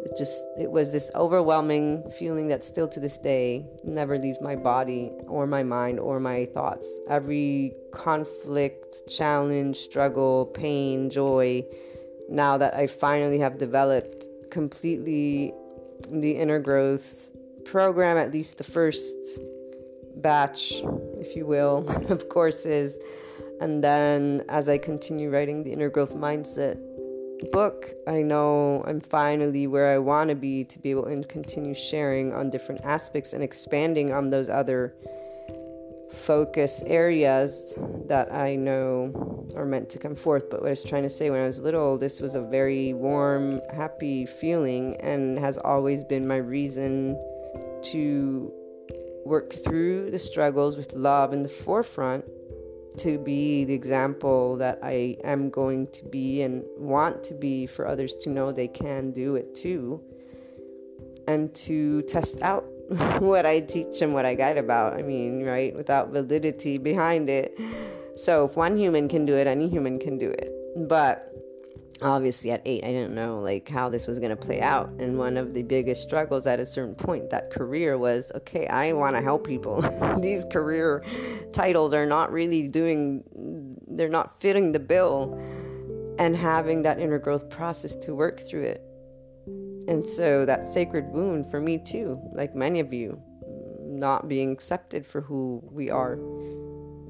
it 0.05 0.17
just 0.17 0.43
it 0.59 0.69
was 0.69 0.91
this 0.91 1.09
overwhelming 1.15 2.09
feeling 2.17 2.47
that 2.47 2.63
still 2.63 2.87
to 2.89 2.99
this 2.99 3.17
day 3.17 3.65
never 3.83 4.17
leaves 4.17 4.39
my 4.41 4.55
body 4.55 5.11
or 5.27 5.47
my 5.47 5.63
mind 5.63 5.99
or 5.99 6.19
my 6.19 6.45
thoughts. 6.45 6.99
Every 7.09 7.73
conflict 7.93 9.07
challenge 9.07 9.77
struggle 9.77 10.47
pain 10.47 11.09
joy 11.09 11.65
now 12.29 12.57
that 12.57 12.73
i 12.73 12.87
finally 12.87 13.39
have 13.39 13.57
developed 13.57 14.27
completely 14.49 15.53
the 16.09 16.31
inner 16.31 16.59
growth 16.59 17.29
program 17.65 18.17
at 18.17 18.31
least 18.31 18.57
the 18.57 18.63
first 18.63 19.15
batch 20.17 20.73
if 21.19 21.35
you 21.35 21.45
will 21.45 21.87
of 22.09 22.29
courses. 22.29 22.97
And 23.61 23.83
then 23.83 24.43
as 24.49 24.67
i 24.67 24.77
continue 24.77 25.29
writing 25.29 25.63
the 25.63 25.71
inner 25.71 25.89
growth 25.89 26.15
mindset 26.15 26.77
book, 27.51 27.89
I 28.07 28.21
know 28.21 28.83
I'm 28.85 28.99
finally 28.99 29.67
where 29.67 29.93
I 29.93 29.97
want 29.97 30.29
to 30.29 30.35
be 30.35 30.63
to 30.65 30.79
be 30.79 30.91
able 30.91 31.03
to 31.03 31.23
continue 31.23 31.73
sharing 31.73 32.33
on 32.33 32.49
different 32.49 32.81
aspects 32.83 33.33
and 33.33 33.43
expanding 33.43 34.11
on 34.11 34.29
those 34.29 34.49
other 34.49 34.93
focus 36.13 36.83
areas 36.85 37.75
that 38.05 38.31
I 38.33 38.55
know 38.55 39.47
are 39.55 39.65
meant 39.65 39.89
to 39.91 39.99
come 39.99 40.15
forth. 40.15 40.49
But 40.49 40.61
what 40.61 40.67
I 40.67 40.71
was 40.71 40.83
trying 40.83 41.03
to 41.03 41.09
say 41.09 41.29
when 41.29 41.41
I 41.41 41.47
was 41.47 41.59
little, 41.59 41.97
this 41.97 42.21
was 42.21 42.35
a 42.35 42.41
very 42.41 42.93
warm, 42.93 43.59
happy 43.73 44.25
feeling 44.25 44.95
and 44.97 45.39
has 45.39 45.57
always 45.57 46.03
been 46.03 46.27
my 46.27 46.37
reason 46.37 47.15
to 47.91 48.51
work 49.25 49.53
through 49.63 50.11
the 50.11 50.19
struggles 50.19 50.75
with 50.77 50.93
love 50.93 51.33
in 51.33 51.41
the 51.41 51.49
forefront 51.49 52.25
to 52.99 53.17
be 53.17 53.65
the 53.65 53.73
example 53.73 54.57
that 54.57 54.79
I 54.83 55.17
am 55.23 55.49
going 55.49 55.87
to 55.87 56.05
be 56.05 56.41
and 56.41 56.63
want 56.77 57.23
to 57.25 57.33
be 57.33 57.65
for 57.65 57.87
others 57.87 58.15
to 58.21 58.29
know 58.29 58.51
they 58.51 58.67
can 58.67 59.11
do 59.11 59.35
it 59.35 59.55
too, 59.55 60.01
and 61.27 61.53
to 61.55 62.01
test 62.03 62.41
out 62.41 62.65
what 63.19 63.45
I 63.45 63.59
teach 63.61 64.01
and 64.01 64.13
what 64.13 64.25
I 64.25 64.35
guide 64.35 64.57
about. 64.57 64.93
I 64.93 65.01
mean, 65.01 65.43
right, 65.43 65.75
without 65.75 66.09
validity 66.09 66.77
behind 66.77 67.29
it. 67.29 67.57
So 68.15 68.45
if 68.45 68.55
one 68.55 68.77
human 68.77 69.07
can 69.07 69.25
do 69.25 69.37
it, 69.37 69.47
any 69.47 69.67
human 69.67 69.99
can 69.99 70.17
do 70.17 70.29
it. 70.29 70.51
But 70.87 71.33
obviously 72.03 72.51
at 72.51 72.61
eight 72.65 72.83
i 72.83 72.87
didn't 72.87 73.15
know 73.15 73.39
like 73.39 73.69
how 73.69 73.89
this 73.89 74.07
was 74.07 74.19
going 74.19 74.29
to 74.29 74.35
play 74.35 74.61
out. 74.61 74.89
And 74.99 75.17
one 75.17 75.37
of 75.37 75.53
the 75.53 75.63
biggest 75.63 76.01
struggles 76.01 76.47
at 76.47 76.59
a 76.59 76.65
certain 76.65 76.95
point 76.95 77.29
that 77.29 77.51
career 77.51 77.97
was 77.97 78.31
okay 78.35 78.67
i 78.67 78.93
want 78.93 79.15
to 79.15 79.21
help 79.21 79.45
people. 79.45 79.81
These 80.21 80.45
career 80.51 81.03
titles 81.51 81.93
are 81.93 82.05
not 82.05 82.31
really 82.31 82.67
doing 82.67 83.23
they're 83.87 84.09
not 84.09 84.39
fitting 84.39 84.71
the 84.71 84.79
bill. 84.79 85.39
And 86.19 86.37
having 86.37 86.83
that 86.83 86.99
inner 86.99 87.17
growth 87.17 87.49
process 87.49 87.95
to 87.95 88.13
work 88.13 88.39
through 88.39 88.65
it. 88.65 88.83
And 89.87 90.07
so 90.07 90.45
that 90.45 90.67
sacred 90.67 91.05
wound 91.07 91.49
for 91.49 91.59
me 91.59 91.79
too 91.79 92.21
like 92.33 92.55
many 92.55 92.79
of 92.79 92.93
you 92.93 93.19
not 93.81 94.27
being 94.27 94.51
accepted 94.51 95.05
for 95.05 95.21
who 95.21 95.61
we 95.71 95.89
are. 95.89 96.17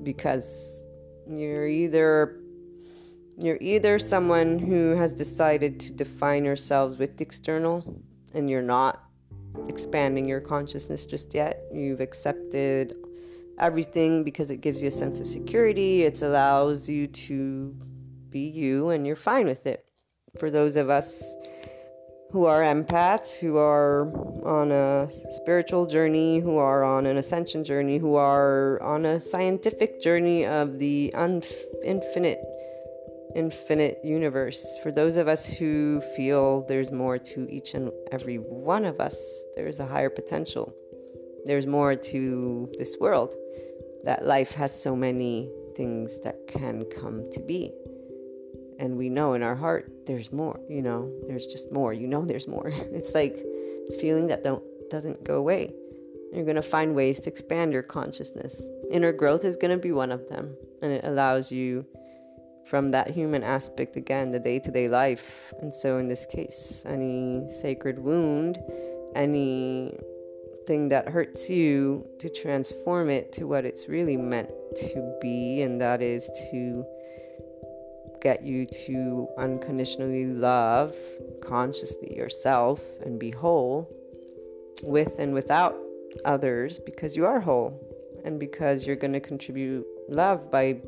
Because 0.03 0.86
you're 1.27 1.67
either 1.67 2.42
you're 3.43 3.58
either 3.60 3.99
someone 3.99 4.58
who 4.58 4.95
has 4.95 5.13
decided 5.13 5.79
to 5.82 5.91
define 5.91 6.45
yourselves 6.45 6.97
with 6.97 7.19
external 7.19 8.01
and 8.34 8.49
you're 8.49 8.62
not 8.62 9.03
expanding 9.67 10.27
your 10.27 10.39
consciousness 10.39 11.06
just 11.06 11.34
yet. 11.34 11.63
You've 11.73 11.99
accepted 11.99 12.95
everything 13.60 14.23
because 14.23 14.49
it 14.49 14.62
gives 14.62 14.82
you 14.82 14.88
a 14.88 14.91
sense 14.91 15.19
of 15.19 15.27
security, 15.27 16.03
it 16.03 16.21
allows 16.21 16.89
you 16.89 17.08
to 17.08 17.75
be 18.29 18.47
you, 18.47 18.89
and 18.89 19.06
you're 19.06 19.15
fine 19.15 19.45
with 19.45 19.67
it. 19.67 19.86
For 20.39 20.49
those 20.49 20.75
of 20.75 20.89
us 20.89 21.21
who 22.32 22.45
are 22.45 22.62
empaths, 22.62 23.39
who 23.39 23.58
are 23.58 24.12
on 24.43 24.71
a 24.71 25.08
spiritual 25.29 25.86
journey, 25.86 26.39
who 26.39 26.58
are 26.58 26.84
on 26.84 27.06
an 27.06 27.17
ascension 27.17 27.63
journey, 27.63 27.99
who 27.99 28.15
are 28.15 28.82
on 28.82 29.06
a 29.06 29.19
scientific 29.19 30.01
journey 30.01 30.43
of 30.43 30.79
the 30.79 31.12
un- 31.13 31.43
infinite 31.84 32.39
infinite 33.36 34.00
universe. 34.04 34.65
For 34.82 34.91
those 34.91 35.17
of 35.17 35.28
us 35.28 35.48
who 35.48 36.02
feel 36.15 36.65
there's 36.67 36.91
more 36.91 37.17
to 37.17 37.48
each 37.50 37.74
and 37.74 37.91
every 38.12 38.38
one 38.38 38.86
of 38.86 39.00
us, 39.00 39.17
there's 39.56 39.80
a 39.80 39.86
higher 39.86 40.10
potential. 40.10 40.74
There's 41.46 41.65
more 41.65 41.96
to 41.96 42.72
this 42.78 42.98
world. 43.00 43.36
That 44.04 44.26
life 44.26 44.54
has 44.56 44.82
so 44.82 44.96
many 44.96 45.50
things 45.76 46.19
that 46.22 46.48
can 46.48 46.86
come 46.86 47.30
to 47.32 47.39
be. 47.39 47.72
And 48.80 48.98
we 48.98 49.10
know 49.10 49.34
in 49.34 49.43
our 49.43 49.56
heart 49.56 49.91
there's 50.06 50.32
more, 50.32 50.60
you 50.69 50.82
know, 50.82 51.12
there's 51.28 51.46
just 51.46 51.72
more. 51.72 51.93
You 51.93 52.08
know 52.08 52.26
there's 52.26 52.48
more. 52.48 52.69
It's 52.91 53.13
like 53.13 53.36
this 53.88 53.96
feeling 54.00 54.28
that 54.28 54.43
don't 54.43 54.63
doesn't 54.89 55.24
go 55.24 55.36
away. 55.36 55.74
You're 56.34 56.46
going 56.46 56.56
to 56.56 56.62
find 56.62 56.96
ways 56.96 57.19
to 57.22 57.30
expand 57.30 57.74
your 57.74 57.84
consciousness. 57.84 58.67
Inner 58.91 59.13
growth 59.13 59.46
is 59.46 59.56
going 59.56 59.72
to 59.72 59.78
be 59.78 59.91
one 59.91 60.12
of 60.12 60.28
them, 60.30 60.56
and 60.82 60.91
it 60.91 61.06
allows 61.06 61.52
you 61.52 61.86
from 62.65 62.89
that 62.89 63.10
human 63.10 63.43
aspect 63.43 63.95
again, 63.95 64.32
the 64.32 64.39
day 64.39 64.60
to 64.60 64.71
day 64.71 64.88
life. 64.88 65.54
And 65.60 65.73
so, 65.73 65.97
in 65.97 66.08
this 66.08 66.26
case, 66.26 66.84
any 66.86 67.47
sacred 67.49 67.99
wound, 67.99 68.60
any 69.15 69.97
thing 70.65 70.89
that 70.89 71.10
hurts 71.10 71.49
you, 71.49 72.08
to 72.19 72.30
transform 72.30 73.10
it 73.10 73.34
to 73.34 73.45
what 73.45 73.65
it's 73.65 73.88
really 73.89 74.17
meant 74.17 74.49
to 74.76 75.17
be, 75.21 75.62
and 75.62 75.82
that 75.82 76.02
is 76.02 76.30
to 76.52 76.86
get 78.21 78.43
you 78.43 78.65
to 78.65 79.28
unconditionally 79.38 80.26
love 80.26 80.95
consciously 81.43 82.15
yourself 82.15 82.82
and 83.06 83.19
be 83.19 83.30
whole 83.30 83.93
with 84.82 85.19
and 85.19 85.34
without 85.34 85.76
others 86.23 86.80
because 86.80 87.17
you 87.17 87.26
are 87.26 87.41
whole 87.41 87.78
and 88.23 88.39
because 88.39 88.88
you're 88.88 88.95
going 88.95 89.13
to 89.13 89.19
contribute 89.19 89.86
love 90.08 90.49
by 90.49 90.80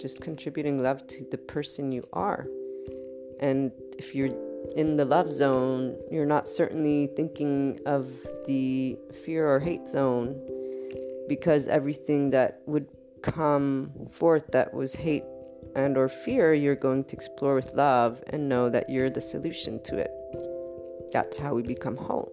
just 0.00 0.20
contributing 0.20 0.82
love 0.82 1.06
to 1.06 1.26
the 1.30 1.38
person 1.38 1.92
you 1.92 2.06
are. 2.12 2.46
And 3.40 3.70
if 3.98 4.14
you're 4.14 4.30
in 4.76 4.96
the 4.96 5.04
love 5.04 5.32
zone, 5.32 5.96
you're 6.10 6.26
not 6.26 6.48
certainly 6.48 7.08
thinking 7.16 7.80
of 7.86 8.10
the 8.46 8.98
fear 9.24 9.48
or 9.48 9.60
hate 9.60 9.88
zone 9.88 10.40
because 11.28 11.68
everything 11.68 12.30
that 12.30 12.60
would 12.66 12.86
come 13.22 13.92
forth 14.10 14.46
that 14.52 14.72
was 14.72 14.94
hate 14.94 15.24
and 15.76 15.96
or 15.96 16.08
fear 16.08 16.54
you're 16.54 16.74
going 16.74 17.04
to 17.04 17.14
explore 17.14 17.54
with 17.54 17.72
love 17.74 18.22
and 18.28 18.48
know 18.48 18.68
that 18.70 18.88
you're 18.88 19.10
the 19.10 19.20
solution 19.20 19.80
to 19.84 19.98
it. 19.98 20.10
That's 21.12 21.36
how 21.36 21.54
we 21.54 21.62
become 21.62 21.96
whole. 21.96 22.32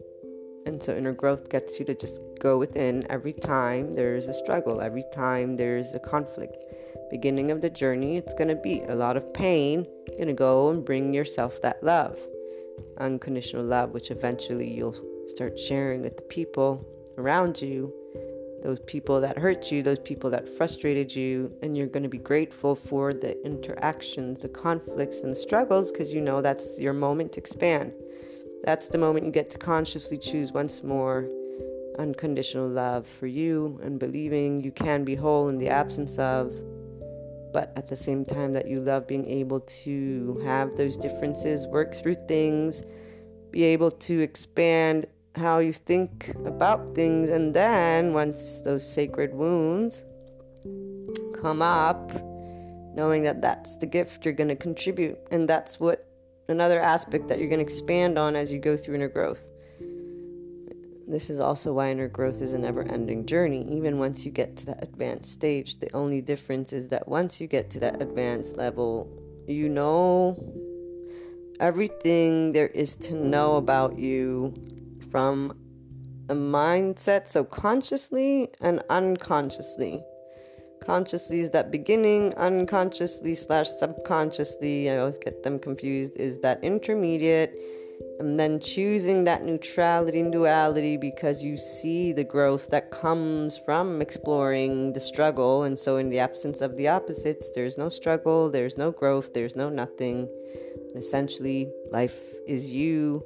And 0.66 0.82
so 0.82 0.96
inner 0.96 1.14
growth 1.14 1.50
gets 1.50 1.80
you 1.80 1.86
to 1.86 1.96
just 1.96 2.20
go 2.40 2.58
within 2.58 3.06
every 3.10 3.34
time 3.34 3.96
there's 3.96 4.28
a 4.28 4.34
struggle 4.34 4.82
every 4.82 5.04
time 5.14 5.56
there's 5.56 5.94
a 5.94 6.00
conflict 6.00 6.58
beginning 7.10 7.52
of 7.52 7.62
the 7.62 7.70
journey, 7.70 8.18
it's 8.18 8.34
going 8.34 8.50
to 8.50 8.56
be 8.56 8.82
a 8.88 8.96
lot 8.96 9.18
of 9.18 9.34
pain. 9.34 9.86
You're 10.08 10.18
going 10.18 10.28
to 10.28 10.34
go 10.34 10.70
and 10.70 10.84
bring 10.84 11.14
yourself 11.14 11.62
that 11.62 11.84
love, 11.84 12.18
unconditional 12.98 13.64
love, 13.64 13.92
which 13.92 14.12
eventually 14.12 14.74
you'll 14.74 14.96
start 15.28 15.60
sharing 15.60 16.02
with 16.02 16.18
the 16.18 16.24
people 16.24 16.86
around 17.18 17.62
you, 17.62 17.94
those 18.64 18.80
people 18.82 19.22
that 19.22 19.38
hurt 19.38 19.72
you, 19.72 19.84
those 19.84 20.00
people 20.00 20.30
that 20.30 20.48
frustrated 20.48 21.16
you, 21.16 21.52
and 21.62 21.78
you're 21.78 21.88
going 21.88 22.04
to 22.04 22.10
be 22.10 22.18
grateful 22.18 22.76
for 22.76 23.14
the 23.14 23.40
interactions, 23.46 24.42
the 24.42 24.50
conflicts, 24.50 25.22
and 25.22 25.32
the 25.32 25.36
struggles 25.36 25.92
because 25.92 26.14
you 26.14 26.22
know 26.22 26.42
that's 26.42 26.78
your 26.80 26.94
moment 26.94 27.32
to 27.34 27.40
expand. 27.40 27.94
That's 28.64 28.88
the 28.88 28.98
moment 28.98 29.26
you 29.26 29.32
get 29.32 29.50
to 29.52 29.58
consciously 29.58 30.18
choose 30.18 30.52
once 30.52 30.84
more 30.84 31.30
unconditional 32.00 32.68
love 32.68 33.08
for 33.08 33.28
you 33.28 33.80
and 33.84 34.00
believing 34.00 34.62
you 34.62 34.72
can 34.72 35.04
be 35.04 35.16
whole 35.16 35.50
in 35.50 35.58
the 35.58 35.70
absence 35.70 36.20
of 36.20 36.60
but 37.58 37.74
at 37.76 37.88
the 37.88 37.96
same 37.96 38.24
time 38.24 38.54
that 38.54 38.68
you 38.68 38.80
love 38.80 39.08
being 39.08 39.28
able 39.28 39.62
to 39.62 40.40
have 40.46 40.78
those 40.78 40.96
differences, 40.96 41.66
work 41.66 41.96
through 41.96 42.14
things, 42.28 42.84
be 43.50 43.64
able 43.64 43.90
to 43.90 44.20
expand 44.20 45.08
how 45.34 45.58
you 45.58 45.74
think 45.74 46.36
about 46.46 46.94
things, 46.94 47.32
and 47.32 47.56
then 47.56 48.14
once 48.14 48.62
those 48.62 48.88
sacred 48.88 49.34
wounds 49.34 50.06
come 51.42 51.64
up, 51.64 52.12
knowing 52.94 53.24
that 53.24 53.42
that's 53.42 53.76
the 53.78 53.88
gift 53.88 54.24
you're 54.24 54.36
going 54.36 54.50
to 54.50 54.56
contribute, 54.56 55.18
and 55.32 55.50
that's 55.50 55.80
what 55.80 56.08
another 56.50 56.80
aspect 56.80 57.28
that 57.28 57.40
you're 57.40 57.50
going 57.50 57.58
to 57.58 57.66
expand 57.66 58.20
on 58.20 58.36
as 58.36 58.54
you 58.54 58.60
go 58.60 58.78
through 58.78 58.94
inner 58.94 59.08
growth. 59.08 59.44
This 61.10 61.30
is 61.30 61.40
also 61.40 61.72
why 61.72 61.92
inner 61.92 62.10
growth 62.10 62.42
is 62.42 62.52
a 62.52 62.58
never 62.58 62.84
ending 62.84 63.26
journey. 63.26 63.66
Even 63.72 63.98
once 63.98 64.26
you 64.26 64.32
get 64.32 64.58
to 64.58 64.66
that 64.66 64.84
advanced 64.84 65.32
stage, 65.32 65.80
the 65.80 65.90
only 65.96 66.20
difference 66.20 66.74
is 66.74 66.90
that 66.90 67.08
once 67.08 67.40
you 67.40 67.48
get 67.48 67.70
to 67.72 67.80
that 67.80 68.02
advanced 68.02 68.58
level, 68.58 69.10
you 69.48 69.70
know 69.70 70.38
everything 71.62 72.52
there 72.52 72.68
is 72.68 72.98
to 72.98 73.14
know 73.14 73.56
about 73.56 73.98
you 73.98 74.54
from 75.10 75.58
a 76.30 76.36
mindset, 76.36 77.30
so 77.30 77.46
consciously 77.46 78.50
and 78.60 78.84
unconsciously. 78.90 80.04
Consciously 80.82 81.40
is 81.40 81.52
that 81.52 81.72
beginning, 81.72 82.34
unconsciously 82.36 83.34
slash 83.34 83.70
subconsciously, 83.70 84.90
I 84.90 84.98
always 84.98 85.18
get 85.18 85.44
them 85.44 85.58
confused, 85.58 86.18
is 86.18 86.40
that 86.42 86.62
intermediate 86.64 87.58
and 88.20 88.40
then 88.40 88.60
choosing 88.60 89.24
that 89.26 89.44
neutrality 89.44 90.20
and 90.20 90.32
duality 90.32 90.98
because 90.98 91.44
you 91.44 91.56
see 91.56 92.12
the 92.12 92.24
growth 92.24 92.70
that 92.70 92.90
comes 92.90 93.58
from 93.58 94.02
exploring 94.02 94.94
the 94.94 95.00
struggle. 95.00 95.64
And 95.64 95.78
so, 95.78 95.98
in 95.98 96.10
the 96.10 96.20
absence 96.20 96.62
of 96.62 96.78
the 96.78 96.88
opposites, 96.88 97.52
there's 97.52 97.78
no 97.78 97.90
struggle, 97.90 98.50
there's 98.50 98.78
no 98.78 98.92
growth, 98.92 99.34
there's 99.34 99.56
no 99.56 99.70
nothing. 99.70 100.28
And 100.90 100.98
essentially, 100.98 101.72
life 101.92 102.18
is 102.48 102.70
you 102.70 103.24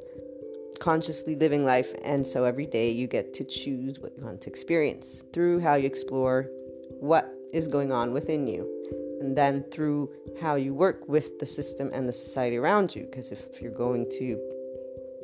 consciously 0.79 1.35
living 1.35 1.65
life. 1.65 1.93
And 2.03 2.25
so, 2.25 2.43
every 2.43 2.65
day 2.65 2.91
you 2.91 3.07
get 3.07 3.33
to 3.35 3.43
choose 3.43 3.99
what 3.99 4.17
you 4.17 4.23
want 4.25 4.41
to 4.41 4.49
experience 4.49 5.23
through 5.31 5.61
how 5.61 5.75
you 5.75 5.87
explore 5.87 6.49
what 6.99 7.33
is 7.53 7.67
going 7.67 7.91
on 7.91 8.13
within 8.13 8.47
you 8.47 8.67
and 9.21 9.37
then 9.37 9.63
through 9.71 10.09
how 10.41 10.55
you 10.55 10.73
work 10.73 11.07
with 11.07 11.37
the 11.39 11.45
system 11.45 11.91
and 11.93 12.09
the 12.09 12.13
society 12.13 12.57
around 12.57 12.95
you. 12.95 13.03
Because 13.03 13.31
if 13.31 13.61
you're 13.61 13.71
going 13.71 14.09
to 14.17 14.39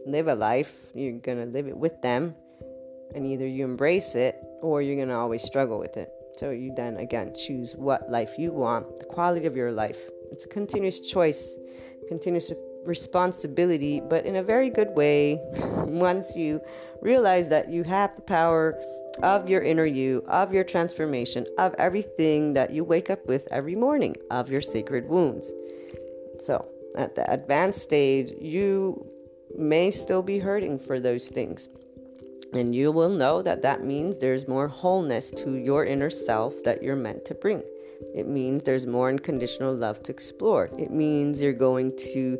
live 0.05 0.27
a 0.27 0.35
life, 0.35 0.85
you're 0.93 1.19
going 1.19 1.37
to 1.37 1.45
live 1.45 1.67
it 1.67 1.77
with 1.77 2.01
them, 2.01 2.35
and 3.15 3.25
either 3.25 3.47
you 3.47 3.63
embrace 3.63 4.15
it 4.15 4.35
or 4.61 4.81
you're 4.81 4.95
going 4.95 5.09
to 5.09 5.15
always 5.15 5.43
struggle 5.43 5.79
with 5.79 5.97
it. 5.97 6.11
So 6.37 6.51
you 6.51 6.73
then 6.75 6.97
again 6.97 7.33
choose 7.33 7.75
what 7.75 8.11
life 8.11 8.37
you 8.37 8.51
want, 8.51 8.99
the 8.99 9.05
quality 9.05 9.45
of 9.47 9.55
your 9.55 9.71
life. 9.71 9.97
It's 10.31 10.45
a 10.45 10.47
continuous 10.47 10.99
choice, 10.99 11.57
continuous 12.07 12.51
responsibility, 12.85 14.01
but 14.01 14.25
in 14.25 14.35
a 14.35 14.43
very 14.43 14.69
good 14.69 14.89
way 14.95 15.41
once 15.85 16.35
you 16.35 16.61
realize 17.01 17.49
that 17.49 17.69
you 17.69 17.83
have 17.83 18.15
the 18.15 18.21
power 18.21 18.79
of 19.23 19.49
your 19.49 19.61
inner 19.61 19.85
you, 19.85 20.23
of 20.27 20.53
your 20.53 20.63
transformation, 20.63 21.45
of 21.57 21.73
everything 21.79 22.53
that 22.53 22.71
you 22.71 22.83
wake 22.83 23.09
up 23.09 23.25
with 23.25 23.47
every 23.51 23.75
morning, 23.75 24.15
of 24.29 24.49
your 24.49 24.61
sacred 24.61 25.07
wounds. 25.09 25.51
So, 26.39 26.67
at 26.95 27.15
the 27.15 27.29
advanced 27.31 27.81
stage, 27.81 28.31
you 28.39 29.07
may 29.57 29.91
still 29.91 30.21
be 30.21 30.39
hurting 30.39 30.79
for 30.79 30.99
those 30.99 31.29
things. 31.29 31.69
And 32.53 32.73
you 32.73 32.91
will 32.91 33.09
know 33.09 33.41
that 33.41 33.61
that 33.63 33.83
means 33.83 34.19
there's 34.19 34.47
more 34.47 34.67
wholeness 34.67 35.31
to 35.31 35.55
your 35.55 35.85
inner 35.85 36.09
self 36.09 36.63
that 36.63 36.81
you're 36.81 36.95
meant 36.95 37.25
to 37.25 37.35
bring. 37.35 37.63
It 38.15 38.27
means 38.27 38.63
there's 38.63 38.85
more 38.85 39.09
unconditional 39.09 39.75
love 39.75 40.01
to 40.03 40.11
explore. 40.11 40.69
It 40.77 40.91
means 40.91 41.41
you're 41.41 41.53
going 41.53 41.97
to 42.13 42.39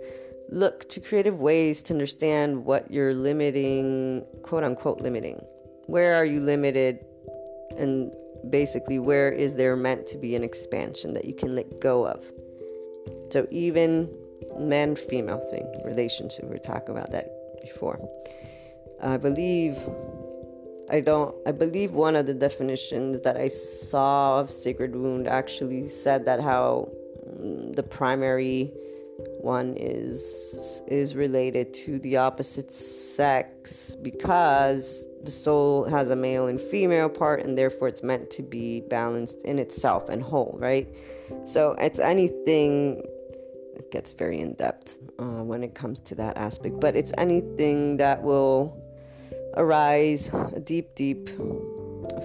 look 0.49 0.87
to 0.89 0.99
creative 1.01 1.39
ways 1.39 1.81
to 1.83 1.93
understand 1.93 2.63
what 2.63 2.89
you're 2.89 3.13
limiting, 3.13 4.25
quote 4.43 4.63
unquote, 4.63 5.01
limiting. 5.01 5.41
Where 5.87 6.15
are 6.15 6.25
you 6.25 6.39
limited? 6.39 6.99
And 7.77 8.11
basically, 8.49 8.99
where 8.99 9.31
is 9.31 9.55
there 9.55 9.75
meant 9.75 10.07
to 10.07 10.17
be 10.17 10.35
an 10.35 10.43
expansion 10.43 11.13
that 11.13 11.25
you 11.25 11.33
can 11.33 11.55
let 11.55 11.79
go 11.79 12.07
of? 12.07 12.23
So, 13.29 13.47
even 13.51 14.09
man 14.59 14.95
female 14.95 15.39
thing, 15.49 15.65
relationship. 15.85 16.45
We 16.45 16.51
were 16.51 16.57
talking 16.57 16.89
about 16.89 17.11
that 17.11 17.29
before. 17.61 17.99
I 19.01 19.17
believe 19.17 19.77
I 20.89 21.01
don't 21.01 21.35
I 21.45 21.51
believe 21.51 21.91
one 21.91 22.15
of 22.15 22.27
the 22.27 22.33
definitions 22.33 23.21
that 23.21 23.37
I 23.37 23.49
saw 23.49 24.39
of 24.39 24.51
sacred 24.51 24.95
wound 24.95 25.27
actually 25.27 25.87
said 25.87 26.25
that 26.25 26.39
how 26.39 26.89
mm, 27.27 27.75
the 27.75 27.83
primary 27.83 28.71
one 29.41 29.75
is 29.77 30.81
is 30.87 31.15
related 31.15 31.73
to 31.73 31.99
the 31.99 32.17
opposite 32.17 32.71
sex 32.71 33.95
because 34.01 35.05
the 35.23 35.31
soul 35.31 35.83
has 35.85 36.09
a 36.09 36.15
male 36.15 36.47
and 36.47 36.61
female 36.61 37.09
part 37.09 37.43
and 37.43 37.57
therefore 37.57 37.87
it's 37.87 38.03
meant 38.03 38.29
to 38.29 38.43
be 38.43 38.81
balanced 38.81 39.41
in 39.43 39.59
itself 39.59 40.07
and 40.07 40.21
whole 40.21 40.55
right 40.59 40.87
so 41.45 41.71
it's 41.79 41.99
anything 41.99 43.03
gets 43.91 44.11
very 44.11 44.39
in 44.39 44.53
depth 44.53 44.97
uh, 45.19 45.43
when 45.43 45.63
it 45.63 45.75
comes 45.75 45.99
to 46.05 46.15
that 46.15 46.37
aspect. 46.37 46.79
But 46.79 46.95
it's 46.95 47.11
anything 47.17 47.97
that 47.97 48.21
will 48.21 48.83
arise 49.55 50.29
a 50.55 50.59
deep, 50.59 50.95
deep 50.95 51.29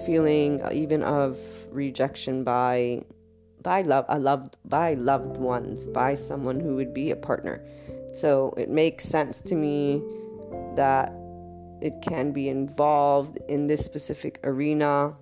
feeling, 0.05 0.61
uh, 0.61 0.69
even 0.73 1.03
of 1.03 1.37
rejection 1.71 2.43
by 2.43 3.03
by 3.61 3.81
love, 3.81 4.05
uh, 4.09 4.19
loved 4.19 4.57
by 4.65 4.93
loved 4.95 5.37
ones, 5.37 5.87
by 5.87 6.13
someone 6.13 6.59
who 6.59 6.75
would 6.75 6.93
be 6.93 7.11
a 7.11 7.15
partner. 7.15 7.63
So 8.13 8.53
it 8.57 8.69
makes 8.69 9.05
sense 9.05 9.41
to 9.41 9.55
me 9.55 10.03
that 10.75 11.13
it 11.81 12.01
can 12.01 12.31
be 12.31 12.49
involved 12.49 13.39
in 13.47 13.67
this 13.67 13.83
specific 13.83 14.39
arena. 14.43 15.15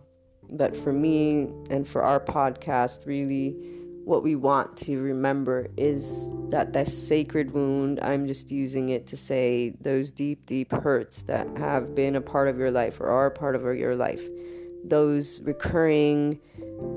But 0.50 0.76
for 0.76 0.91
me 0.91 1.50
and 1.70 1.88
for 1.88 2.04
our 2.04 2.20
podcast, 2.20 3.06
really 3.06 3.56
what 4.03 4.23
we 4.23 4.35
want 4.35 4.75
to 4.77 4.99
remember 4.99 5.67
is 5.77 6.29
that 6.49 6.73
that 6.73 6.87
sacred 6.87 7.51
wound 7.51 7.99
i'm 8.01 8.25
just 8.27 8.51
using 8.51 8.89
it 8.89 9.07
to 9.07 9.15
say 9.15 9.73
those 9.81 10.11
deep 10.11 10.45
deep 10.45 10.71
hurts 10.71 11.23
that 11.23 11.47
have 11.57 11.95
been 11.95 12.15
a 12.15 12.21
part 12.21 12.47
of 12.47 12.57
your 12.57 12.71
life 12.71 12.99
or 12.99 13.07
are 13.07 13.27
a 13.27 13.31
part 13.31 13.55
of 13.55 13.63
your 13.77 13.95
life. 13.95 14.21
Those 14.83 15.39
recurring 15.41 16.39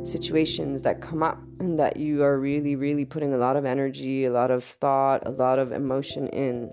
situations 0.05 0.83
that 0.83 1.01
come 1.01 1.23
up 1.23 1.39
and 1.61 1.79
that 1.79 1.97
you 1.97 2.23
are 2.23 2.39
really 2.39 2.77
really 2.77 3.05
putting 3.05 3.35
a 3.35 3.37
lot 3.37 3.57
of 3.57 3.65
energy 3.65 4.25
a 4.25 4.31
lot 4.31 4.51
of 4.51 4.65
thought 4.65 5.27
a 5.27 5.31
lot 5.31 5.59
of 5.59 5.73
emotion 5.73 6.29
in. 6.29 6.73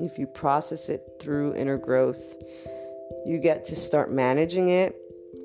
If 0.00 0.18
you 0.18 0.26
process 0.26 0.90
it 0.90 1.02
through 1.20 1.54
inner 1.54 1.78
growth 1.78 2.22
you 3.24 3.38
get 3.38 3.64
to 3.66 3.76
start 3.76 4.12
managing 4.12 4.68
it 4.68 4.94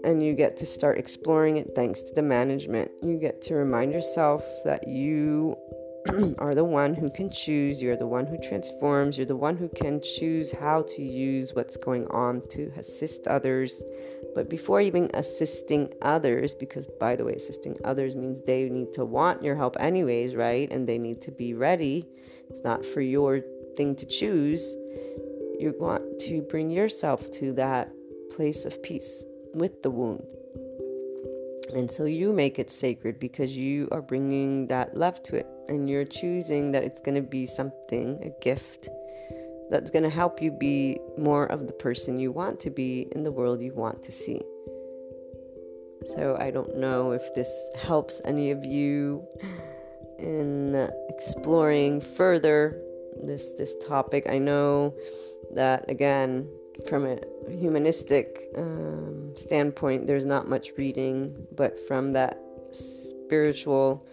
and 0.03 0.23
you 0.23 0.33
get 0.33 0.57
to 0.57 0.65
start 0.65 0.97
exploring 0.97 1.57
it 1.57 1.73
thanks 1.75 2.01
to 2.03 2.13
the 2.13 2.21
management. 2.21 2.91
You 3.01 3.17
get 3.17 3.41
to 3.43 3.55
remind 3.55 3.91
yourself 3.91 4.43
that 4.65 4.87
you 4.87 5.57
are 6.39 6.55
the 6.55 6.63
one 6.63 6.95
who 6.95 7.09
can 7.11 7.29
choose, 7.29 7.81
you're 7.81 7.95
the 7.95 8.07
one 8.07 8.25
who 8.25 8.37
transforms, 8.37 9.17
you're 9.17 9.27
the 9.27 9.35
one 9.35 9.55
who 9.55 9.69
can 9.69 10.01
choose 10.01 10.51
how 10.51 10.81
to 10.83 11.03
use 11.03 11.53
what's 11.53 11.77
going 11.77 12.07
on 12.07 12.41
to 12.49 12.71
assist 12.77 13.27
others. 13.27 13.81
But 14.33 14.49
before 14.49 14.81
even 14.81 15.11
assisting 15.13 15.93
others, 16.01 16.53
because 16.53 16.87
by 16.99 17.15
the 17.15 17.23
way, 17.23 17.33
assisting 17.33 17.77
others 17.83 18.15
means 18.15 18.41
they 18.41 18.67
need 18.69 18.93
to 18.93 19.05
want 19.05 19.43
your 19.43 19.55
help 19.55 19.77
anyways, 19.79 20.35
right? 20.35 20.71
And 20.71 20.87
they 20.87 20.97
need 20.97 21.21
to 21.21 21.31
be 21.31 21.53
ready. 21.53 22.07
It's 22.49 22.63
not 22.63 22.83
for 22.83 23.01
your 23.01 23.41
thing 23.75 23.95
to 23.97 24.05
choose. 24.05 24.75
You 25.59 25.75
want 25.79 26.19
to 26.21 26.41
bring 26.41 26.71
yourself 26.71 27.29
to 27.33 27.53
that 27.53 27.91
place 28.31 28.65
of 28.65 28.81
peace 28.81 29.23
with 29.53 29.83
the 29.83 29.89
wound. 29.89 30.25
And 31.73 31.89
so 31.89 32.05
you 32.05 32.33
make 32.33 32.59
it 32.59 32.69
sacred 32.69 33.19
because 33.19 33.55
you 33.55 33.87
are 33.91 34.01
bringing 34.01 34.67
that 34.67 34.97
love 34.97 35.23
to 35.23 35.37
it 35.37 35.47
and 35.69 35.89
you're 35.89 36.05
choosing 36.05 36.71
that 36.73 36.83
it's 36.83 36.99
going 36.99 37.15
to 37.15 37.21
be 37.21 37.45
something, 37.45 38.19
a 38.23 38.43
gift 38.43 38.89
that's 39.69 39.89
going 39.89 40.03
to 40.03 40.09
help 40.09 40.41
you 40.41 40.51
be 40.51 40.99
more 41.17 41.45
of 41.45 41.67
the 41.67 41.73
person 41.73 42.19
you 42.19 42.31
want 42.31 42.59
to 42.59 42.69
be 42.69 43.07
in 43.13 43.23
the 43.23 43.31
world 43.31 43.61
you 43.61 43.73
want 43.73 44.03
to 44.03 44.11
see. 44.11 44.41
So 46.15 46.35
I 46.39 46.51
don't 46.51 46.77
know 46.77 47.11
if 47.11 47.21
this 47.35 47.49
helps 47.79 48.21
any 48.25 48.51
of 48.51 48.65
you 48.65 49.25
in 50.19 50.89
exploring 51.09 52.01
further 52.01 52.81
this 53.23 53.53
this 53.53 53.73
topic. 53.87 54.27
I 54.27 54.39
know 54.39 54.93
that 55.53 55.89
again 55.89 56.49
from 56.87 57.05
a 57.05 57.17
humanistic 57.49 58.49
um, 58.57 59.31
standpoint, 59.35 60.07
there's 60.07 60.25
not 60.25 60.47
much 60.47 60.71
reading, 60.77 61.47
but 61.55 61.79
from 61.87 62.13
that 62.13 62.39
spiritual 62.71 64.05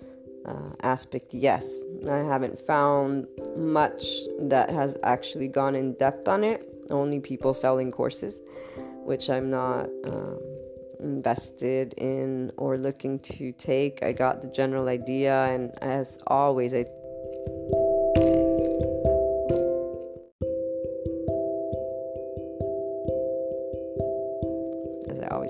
uh, 0.47 0.71
aspect, 0.83 1.35
yes. 1.35 1.83
I 2.09 2.19
haven't 2.19 2.59
found 2.59 3.27
much 3.57 4.05
that 4.41 4.71
has 4.71 4.97
actually 5.03 5.49
gone 5.49 5.75
in 5.75 5.95
depth 5.95 6.29
on 6.29 6.45
it, 6.45 6.87
only 6.91 7.21
people 7.21 7.55
selling 7.55 7.91
courses, 7.91 8.41
which 9.05 9.29
I'm 9.29 9.51
not 9.51 9.89
um, 10.07 10.41
invested 11.01 11.95
in 11.99 12.53
or 12.57 12.79
looking 12.79 13.19
to 13.21 13.53
take. 13.53 14.03
I 14.03 14.13
got 14.13 14.43
the 14.43 14.49
general 14.49 14.89
idea, 14.89 15.45
and 15.45 15.73
as 15.83 16.19
always, 16.27 16.73
I 16.73 16.87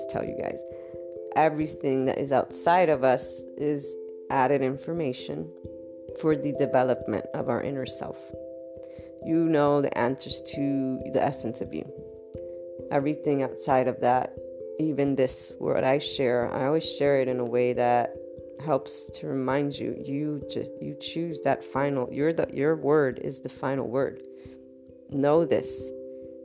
tell 0.09 0.23
you 0.23 0.37
guys. 0.41 0.59
Everything 1.35 2.05
that 2.05 2.17
is 2.17 2.31
outside 2.31 2.89
of 2.89 3.03
us 3.03 3.41
is 3.57 3.95
added 4.29 4.61
information 4.61 5.49
for 6.19 6.35
the 6.35 6.53
development 6.53 7.25
of 7.33 7.49
our 7.49 7.61
inner 7.61 7.85
self. 7.85 8.17
You 9.25 9.45
know 9.45 9.81
the 9.81 9.95
answers 9.97 10.41
to 10.53 10.99
the 11.13 11.21
essence 11.21 11.61
of 11.61 11.73
you. 11.73 11.85
Everything 12.91 13.43
outside 13.43 13.87
of 13.87 13.99
that, 14.01 14.35
even 14.79 15.15
this 15.15 15.51
what 15.59 15.83
I 15.83 15.99
share, 15.99 16.51
I 16.51 16.65
always 16.65 16.85
share 16.85 17.21
it 17.21 17.27
in 17.27 17.39
a 17.39 17.45
way 17.45 17.73
that 17.73 18.15
helps 18.59 19.09
to 19.13 19.27
remind 19.27 19.77
you 19.77 19.95
you 20.03 20.43
you 20.81 20.95
choose 20.99 21.41
that 21.41 21.63
final 21.63 22.11
your 22.11 22.33
the, 22.33 22.47
your 22.53 22.75
word 22.75 23.19
is 23.23 23.39
the 23.39 23.49
final 23.49 23.87
word 23.87 24.21
know 25.11 25.45
this 25.45 25.91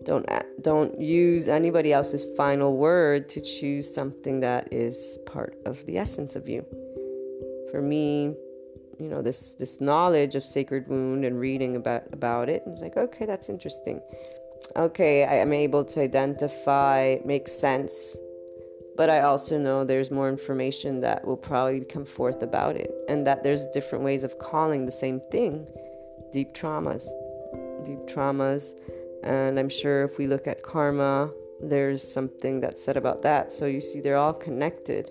Don't 0.04 0.28
don't 0.60 1.00
use 1.00 1.48
anybody 1.48 1.92
else's 1.92 2.26
final 2.36 2.76
word 2.76 3.28
to 3.30 3.40
choose 3.40 3.92
something 3.92 4.40
that 4.40 4.72
is 4.72 5.18
part 5.26 5.56
of 5.64 5.84
the 5.86 5.98
essence 5.98 6.36
of 6.36 6.48
you. 6.48 6.64
For 7.70 7.80
me, 7.80 8.34
you 8.98 9.08
know, 9.08 9.22
this 9.22 9.54
this 9.54 9.80
knowledge 9.80 10.34
of 10.34 10.42
sacred 10.42 10.88
wound 10.88 11.24
and 11.24 11.40
reading 11.40 11.76
about 11.76 12.04
about 12.12 12.48
it, 12.48 12.62
I 12.66 12.70
was 12.70 12.82
like, 12.82 12.96
okay, 12.96 13.26
that's 13.26 13.48
interesting. 13.48 14.00
Okay, 14.76 15.24
I 15.24 15.34
am 15.34 15.52
able 15.52 15.84
to 15.84 16.00
identify, 16.00 17.16
make 17.24 17.48
sense, 17.48 18.16
but 18.96 19.10
I 19.10 19.20
also 19.20 19.58
know 19.58 19.84
there's 19.84 20.10
more 20.10 20.28
information 20.28 21.00
that 21.00 21.26
will 21.26 21.36
probably 21.36 21.80
come 21.80 22.04
forth 22.04 22.42
about 22.42 22.76
it, 22.76 22.90
and 23.08 23.26
that 23.26 23.42
there's 23.42 23.66
different 23.66 24.04
ways 24.04 24.22
of 24.22 24.38
calling 24.38 24.86
the 24.86 24.92
same 24.92 25.20
thing 25.30 25.68
deep 26.32 26.52
traumas. 26.54 27.06
Deep 27.84 28.00
traumas 28.06 28.74
and 29.24 29.58
I'm 29.58 29.70
sure 29.70 30.04
if 30.04 30.18
we 30.18 30.26
look 30.26 30.46
at 30.46 30.62
karma, 30.62 31.30
there's 31.60 32.06
something 32.06 32.60
that's 32.60 32.82
said 32.82 32.98
about 32.98 33.22
that. 33.22 33.50
So 33.52 33.64
you 33.64 33.80
see, 33.80 34.00
they're 34.00 34.18
all 34.18 34.34
connected. 34.34 35.10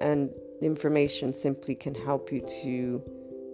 And 0.00 0.30
information 0.62 1.32
simply 1.32 1.74
can 1.74 1.94
help 1.94 2.30
you 2.30 2.40
to 2.62 3.02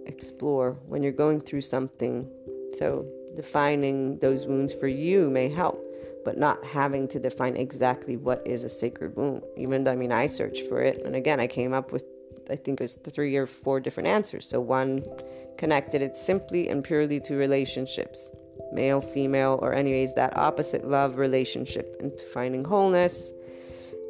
explore 0.05 0.73
when 0.85 1.01
you're 1.01 1.11
going 1.11 1.41
through 1.41 1.61
something. 1.61 2.29
So 2.77 3.07
defining 3.35 4.19
those 4.19 4.45
wounds 4.45 4.71
for 4.71 4.87
you 4.87 5.31
may 5.31 5.49
help, 5.49 5.83
but 6.23 6.37
not 6.37 6.63
having 6.63 7.07
to 7.07 7.19
define 7.19 7.57
exactly 7.57 8.17
what 8.17 8.45
is 8.45 8.63
a 8.63 8.69
sacred 8.69 9.15
wound. 9.15 9.41
Even 9.57 9.83
though, 9.83 9.93
I 9.93 9.95
mean, 9.95 10.11
I 10.11 10.27
searched 10.27 10.67
for 10.67 10.81
it. 10.81 11.03
And 11.05 11.15
again, 11.15 11.39
I 11.39 11.47
came 11.47 11.73
up 11.73 11.91
with, 11.91 12.05
I 12.51 12.55
think 12.55 12.79
it 12.79 12.83
was 12.83 12.95
three 12.95 13.35
or 13.35 13.47
four 13.47 13.79
different 13.79 14.09
answers. 14.09 14.47
So 14.47 14.61
one 14.61 15.03
connected 15.57 16.03
it 16.03 16.15
simply 16.15 16.69
and 16.69 16.83
purely 16.83 17.19
to 17.21 17.35
relationships 17.35 18.31
male, 18.71 19.01
female, 19.01 19.59
or 19.61 19.73
anyways, 19.73 20.13
that 20.13 20.37
opposite 20.37 20.87
love 20.87 21.17
relationship 21.17 21.97
into 21.99 22.25
finding 22.25 22.63
wholeness. 22.63 23.31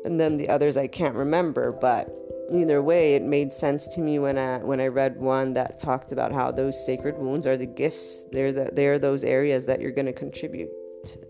And 0.04 0.20
then 0.20 0.38
the 0.38 0.50
others 0.50 0.78
I 0.78 0.88
can't 0.88 1.16
remember, 1.16 1.72
but 1.72 2.10
either 2.52 2.82
way, 2.82 3.16
it 3.16 3.22
made 3.22 3.52
sense 3.52 3.88
to 3.90 4.02
me 4.02 4.20
when 4.20 4.38
I 4.38 4.58
when 4.58 4.82
I 4.82 4.88
read 4.88 5.18
one 5.18 5.54
that 5.54 5.80
talked 5.80 6.12
about 6.12 6.32
how 6.32 6.52
those 6.52 6.84
sacred 6.86 7.18
wounds 7.18 7.46
are 7.46 7.58
the 7.58 7.66
gifts. 7.66 8.26
They're 8.32 8.52
the, 8.52 8.70
they're 8.74 9.00
those 9.00 9.24
areas 9.24 9.66
that 9.68 9.80
you're 9.80 9.92
going 9.92 10.08
to 10.08 10.14
contribute 10.14 10.70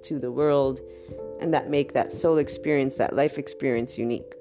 to 0.04 0.20
the 0.20 0.32
world, 0.32 0.80
and 1.40 1.54
that 1.54 1.70
make 1.70 1.94
that 1.94 2.12
soul 2.12 2.38
experience, 2.38 2.96
that 2.96 3.16
life 3.16 3.38
experience, 3.38 3.98
unique. 3.98 4.34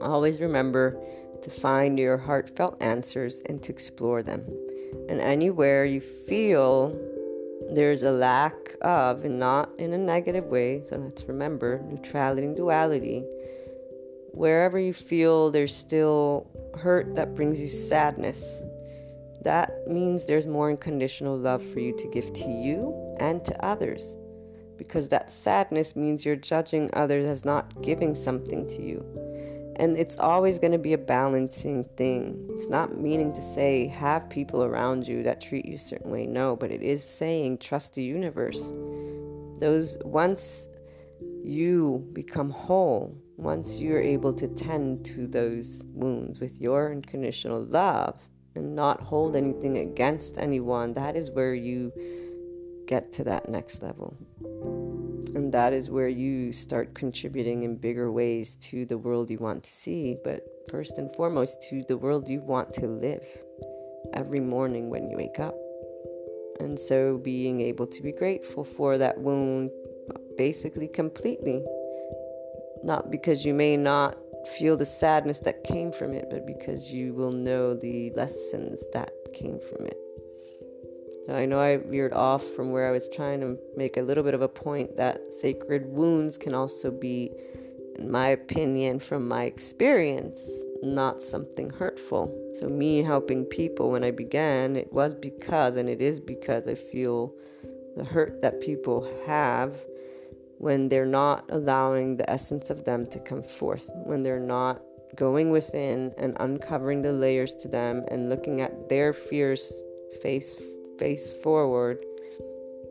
Always 0.00 0.38
remember 0.40 1.00
to 1.42 1.50
find 1.50 1.98
your 1.98 2.18
heartfelt 2.18 2.76
answers 2.80 3.42
and 3.46 3.62
to 3.62 3.72
explore 3.72 4.22
them. 4.22 4.44
And 5.08 5.20
anywhere 5.20 5.84
you 5.84 6.00
feel 6.00 6.98
there's 7.70 8.02
a 8.02 8.10
lack 8.10 8.54
of, 8.82 9.24
and 9.24 9.38
not 9.38 9.70
in 9.78 9.92
a 9.92 9.98
negative 9.98 10.46
way, 10.46 10.82
so 10.88 10.96
let's 10.96 11.24
remember 11.24 11.80
neutrality 11.88 12.46
and 12.46 12.56
duality. 12.56 13.24
Wherever 14.32 14.78
you 14.78 14.92
feel 14.92 15.50
there's 15.50 15.74
still 15.74 16.46
hurt 16.78 17.14
that 17.16 17.34
brings 17.34 17.60
you 17.60 17.68
sadness, 17.68 18.62
that 19.42 19.88
means 19.88 20.26
there's 20.26 20.46
more 20.46 20.70
unconditional 20.70 21.36
love 21.36 21.62
for 21.62 21.80
you 21.80 21.96
to 21.96 22.10
give 22.10 22.32
to 22.32 22.48
you 22.48 23.16
and 23.18 23.44
to 23.44 23.64
others. 23.64 24.16
Because 24.76 25.08
that 25.08 25.32
sadness 25.32 25.96
means 25.96 26.24
you're 26.24 26.36
judging 26.36 26.90
others 26.92 27.26
as 27.26 27.44
not 27.44 27.80
giving 27.82 28.14
something 28.14 28.68
to 28.68 28.82
you. 28.82 29.04
And 29.78 29.96
it's 29.96 30.16
always 30.16 30.58
going 30.58 30.72
to 30.72 30.78
be 30.78 30.94
a 30.94 30.98
balancing 30.98 31.84
thing. 31.84 32.46
It's 32.54 32.68
not 32.68 32.98
meaning 32.98 33.34
to 33.34 33.42
say 33.42 33.86
have 33.88 34.30
people 34.30 34.64
around 34.64 35.06
you 35.06 35.22
that 35.24 35.40
treat 35.40 35.66
you 35.66 35.74
a 35.74 35.78
certain 35.78 36.10
way. 36.10 36.26
No, 36.26 36.56
but 36.56 36.70
it 36.70 36.82
is 36.82 37.04
saying 37.04 37.58
trust 37.58 37.94
the 37.94 38.02
universe. 38.02 38.72
Those 39.58 39.98
once 40.02 40.66
you 41.44 42.08
become 42.12 42.50
whole, 42.50 43.16
once 43.36 43.76
you're 43.76 44.00
able 44.00 44.32
to 44.32 44.48
tend 44.48 45.04
to 45.04 45.26
those 45.26 45.84
wounds 45.88 46.40
with 46.40 46.60
your 46.60 46.90
unconditional 46.90 47.62
love 47.62 48.18
and 48.54 48.74
not 48.74 49.02
hold 49.02 49.36
anything 49.36 49.78
against 49.78 50.38
anyone, 50.38 50.94
that 50.94 51.16
is 51.16 51.30
where 51.30 51.54
you 51.54 51.92
get 52.86 53.12
to 53.12 53.24
that 53.24 53.48
next 53.48 53.82
level. 53.82 54.16
And 55.34 55.52
that 55.52 55.72
is 55.72 55.90
where 55.90 56.08
you 56.08 56.52
start 56.52 56.94
contributing 56.94 57.64
in 57.64 57.76
bigger 57.76 58.10
ways 58.10 58.56
to 58.58 58.86
the 58.86 58.98
world 58.98 59.30
you 59.30 59.38
want 59.38 59.64
to 59.64 59.70
see, 59.70 60.16
but 60.24 60.42
first 60.70 60.98
and 60.98 61.12
foremost 61.14 61.60
to 61.70 61.82
the 61.88 61.96
world 61.96 62.28
you 62.28 62.40
want 62.40 62.72
to 62.74 62.86
live 62.86 63.24
every 64.14 64.40
morning 64.40 64.88
when 64.88 65.10
you 65.10 65.16
wake 65.16 65.40
up. 65.40 65.54
And 66.60 66.78
so 66.78 67.18
being 67.18 67.60
able 67.60 67.86
to 67.86 68.02
be 68.02 68.12
grateful 68.12 68.64
for 68.64 68.98
that 68.98 69.18
wound 69.18 69.70
basically 70.38 70.88
completely. 70.88 71.62
Not 72.82 73.10
because 73.10 73.44
you 73.44 73.52
may 73.52 73.76
not 73.76 74.16
feel 74.58 74.76
the 74.76 74.84
sadness 74.84 75.40
that 75.40 75.64
came 75.64 75.92
from 75.92 76.12
it, 76.12 76.26
but 76.30 76.46
because 76.46 76.92
you 76.92 77.14
will 77.14 77.32
know 77.32 77.74
the 77.74 78.10
lessons 78.14 78.82
that 78.92 79.10
came 79.34 79.58
from 79.58 79.86
it. 79.86 79.98
I 81.28 81.44
know 81.44 81.58
I 81.58 81.78
veered 81.78 82.12
off 82.12 82.44
from 82.44 82.70
where 82.70 82.86
I 82.86 82.92
was 82.92 83.08
trying 83.08 83.40
to 83.40 83.58
make 83.76 83.96
a 83.96 84.02
little 84.02 84.22
bit 84.22 84.34
of 84.34 84.42
a 84.42 84.48
point 84.48 84.96
that 84.96 85.34
sacred 85.34 85.86
wounds 85.86 86.38
can 86.38 86.54
also 86.54 86.90
be, 86.90 87.32
in 87.98 88.10
my 88.10 88.28
opinion, 88.28 89.00
from 89.00 89.26
my 89.26 89.44
experience, 89.44 90.48
not 90.82 91.20
something 91.20 91.70
hurtful. 91.70 92.32
So, 92.54 92.68
me 92.68 93.02
helping 93.02 93.44
people 93.44 93.90
when 93.90 94.04
I 94.04 94.12
began, 94.12 94.76
it 94.76 94.92
was 94.92 95.14
because, 95.14 95.74
and 95.74 95.88
it 95.88 96.00
is 96.00 96.20
because 96.20 96.68
I 96.68 96.76
feel 96.76 97.34
the 97.96 98.04
hurt 98.04 98.40
that 98.42 98.60
people 98.60 99.10
have 99.26 99.76
when 100.58 100.88
they're 100.88 101.04
not 101.04 101.44
allowing 101.50 102.16
the 102.16 102.30
essence 102.30 102.70
of 102.70 102.84
them 102.84 103.06
to 103.08 103.18
come 103.18 103.42
forth, 103.42 103.88
when 104.04 104.22
they're 104.22 104.38
not 104.38 104.80
going 105.16 105.50
within 105.50 106.12
and 106.18 106.36
uncovering 106.38 107.02
the 107.02 107.12
layers 107.12 107.54
to 107.56 107.68
them 107.68 108.04
and 108.08 108.28
looking 108.30 108.60
at 108.60 108.88
their 108.88 109.12
fears 109.12 109.72
face 110.22 110.56
face 110.98 111.32
forward 111.42 112.04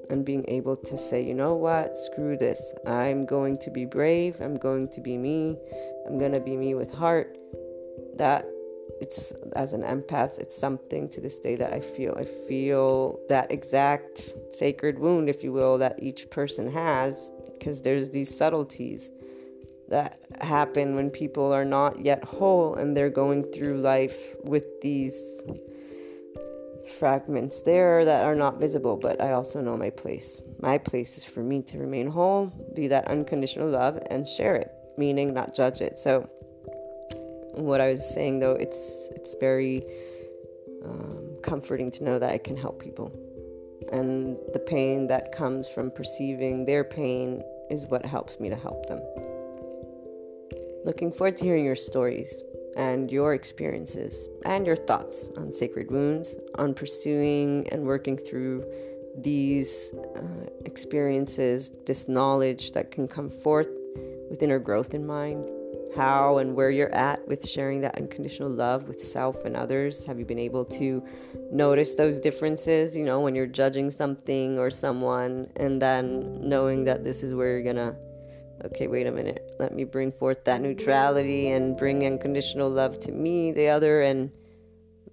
and 0.09 0.25
being 0.25 0.45
able 0.47 0.75
to 0.75 0.97
say, 0.97 1.21
you 1.21 1.33
know 1.33 1.55
what, 1.55 1.97
screw 1.97 2.37
this. 2.37 2.73
I'm 2.85 3.25
going 3.25 3.57
to 3.59 3.71
be 3.71 3.85
brave. 3.85 4.39
I'm 4.39 4.55
going 4.55 4.89
to 4.89 5.01
be 5.01 5.17
me. 5.17 5.57
I'm 6.05 6.17
going 6.17 6.33
to 6.33 6.39
be 6.39 6.55
me 6.55 6.75
with 6.75 6.93
heart. 6.93 7.37
That 8.17 8.45
it's 9.01 9.33
as 9.55 9.73
an 9.73 9.81
empath, 9.81 10.37
it's 10.37 10.57
something 10.57 11.09
to 11.09 11.21
this 11.21 11.39
day 11.39 11.55
that 11.55 11.73
I 11.73 11.79
feel. 11.79 12.15
I 12.17 12.23
feel 12.23 13.19
that 13.29 13.51
exact 13.51 14.33
sacred 14.53 14.99
wound, 14.99 15.29
if 15.29 15.43
you 15.43 15.51
will, 15.51 15.77
that 15.79 16.01
each 16.01 16.29
person 16.29 16.71
has 16.71 17.31
because 17.53 17.81
there's 17.81 18.09
these 18.09 18.35
subtleties 18.35 19.09
that 19.87 20.19
happen 20.41 20.95
when 20.95 21.09
people 21.09 21.53
are 21.53 21.65
not 21.65 22.03
yet 22.03 22.23
whole 22.23 22.75
and 22.75 22.95
they're 22.95 23.09
going 23.09 23.43
through 23.51 23.77
life 23.77 24.35
with 24.43 24.65
these 24.81 25.43
fragments 26.87 27.61
there 27.61 28.05
that 28.05 28.25
are 28.25 28.35
not 28.35 28.59
visible, 28.59 28.97
but 28.97 29.21
I 29.21 29.31
also 29.33 29.61
know 29.61 29.75
my 29.77 29.89
place. 29.89 30.41
My 30.59 30.77
place 30.77 31.17
is 31.17 31.23
for 31.23 31.41
me 31.41 31.61
to 31.63 31.77
remain 31.77 32.07
whole, 32.07 32.47
be 32.75 32.87
that 32.87 33.07
unconditional 33.07 33.69
love, 33.69 33.99
and 34.09 34.27
share 34.27 34.55
it, 34.55 34.71
meaning 34.97 35.33
not 35.33 35.55
judge 35.55 35.81
it. 35.81 35.97
So, 35.97 36.29
what 37.53 37.81
I 37.81 37.87
was 37.89 38.07
saying 38.13 38.39
though, 38.39 38.53
it's 38.53 39.09
it's 39.11 39.35
very 39.39 39.83
um, 40.83 41.37
comforting 41.43 41.91
to 41.91 42.03
know 42.03 42.19
that 42.19 42.29
I 42.29 42.37
can 42.37 42.57
help 42.57 42.81
people, 42.81 43.11
and 43.91 44.37
the 44.53 44.59
pain 44.59 45.07
that 45.07 45.31
comes 45.31 45.67
from 45.67 45.91
perceiving 45.91 46.65
their 46.65 46.83
pain 46.83 47.43
is 47.69 47.85
what 47.85 48.05
helps 48.05 48.39
me 48.39 48.49
to 48.49 48.55
help 48.55 48.85
them. 48.87 49.01
Looking 50.85 51.11
forward 51.11 51.37
to 51.37 51.45
hearing 51.45 51.65
your 51.65 51.75
stories 51.75 52.31
and 52.75 53.11
your 53.11 53.33
experiences 53.33 54.27
and 54.45 54.65
your 54.65 54.75
thoughts 54.75 55.29
on 55.37 55.51
sacred 55.51 55.89
wounds, 55.91 56.35
on 56.55 56.73
pursuing 56.73 57.67
and 57.71 57.85
working 57.85 58.17
through 58.17 58.65
these 59.17 59.93
uh, 60.15 60.49
experiences, 60.65 61.71
this 61.85 62.07
knowledge 62.07 62.71
that 62.71 62.91
can 62.91 63.07
come 63.07 63.29
forth 63.29 63.69
with 64.29 64.43
inner 64.43 64.59
growth 64.59 64.93
in 64.93 65.05
mind, 65.05 65.49
how 65.95 66.39
and 66.39 66.53
where 66.53 66.69
you're 66.69 66.93
at 66.93 67.25
with 67.27 67.47
sharing 67.47 67.79
that 67.81 67.95
unconditional 67.95 68.49
love 68.49 68.87
with 68.87 69.01
self 69.01 69.45
and 69.45 69.55
others. 69.55 70.05
Have 70.05 70.19
you 70.19 70.25
been 70.25 70.39
able 70.39 70.65
to 70.65 71.01
notice 71.51 71.95
those 71.95 72.19
differences, 72.19 72.97
you 72.97 73.05
know, 73.05 73.21
when 73.21 73.35
you're 73.35 73.47
judging 73.47 73.89
something 73.89 74.59
or 74.59 74.69
someone, 74.69 75.49
and 75.55 75.81
then 75.81 76.41
knowing 76.41 76.83
that 76.83 77.05
this 77.05 77.23
is 77.23 77.33
where 77.33 77.51
you're 77.51 77.73
gonna 77.73 77.95
okay, 78.65 78.87
wait 78.87 79.05
a 79.05 79.11
minute, 79.11 79.44
let 79.59 79.73
me 79.73 79.83
bring 79.83 80.11
forth 80.11 80.43
that 80.45 80.61
neutrality 80.61 81.49
and 81.49 81.77
bring 81.77 82.05
unconditional 82.05 82.69
love 82.69 82.99
to 83.01 83.11
me, 83.11 83.51
the 83.51 83.69
other, 83.69 84.01
and 84.01 84.31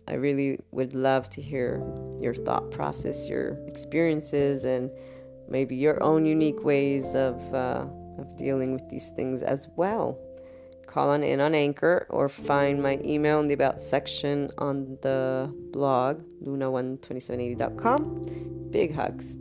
I 0.08 0.14
really 0.14 0.58
would 0.72 0.94
love 0.94 1.28
to 1.30 1.40
hear 1.40 1.82
your 2.20 2.34
thought 2.34 2.70
process, 2.70 3.28
your 3.28 3.58
experiences, 3.66 4.64
and 4.64 4.90
maybe 5.48 5.76
your 5.76 6.02
own 6.02 6.26
unique 6.26 6.64
ways 6.64 7.14
of, 7.14 7.54
uh, 7.54 7.86
of 8.18 8.36
dealing 8.36 8.72
with 8.72 8.88
these 8.88 9.10
things 9.10 9.42
as 9.42 9.68
well. 9.76 10.18
Call 10.86 11.10
on 11.10 11.22
in 11.22 11.40
on 11.40 11.54
Anchor 11.54 12.06
or 12.10 12.28
find 12.28 12.82
my 12.82 12.98
email 13.04 13.40
in 13.40 13.46
the 13.46 13.54
About 13.54 13.80
section 13.80 14.50
on 14.58 14.98
the 15.00 15.50
blog, 15.70 16.22
luna12780.com. 16.44 18.68
Big 18.70 18.94
hugs. 18.94 19.36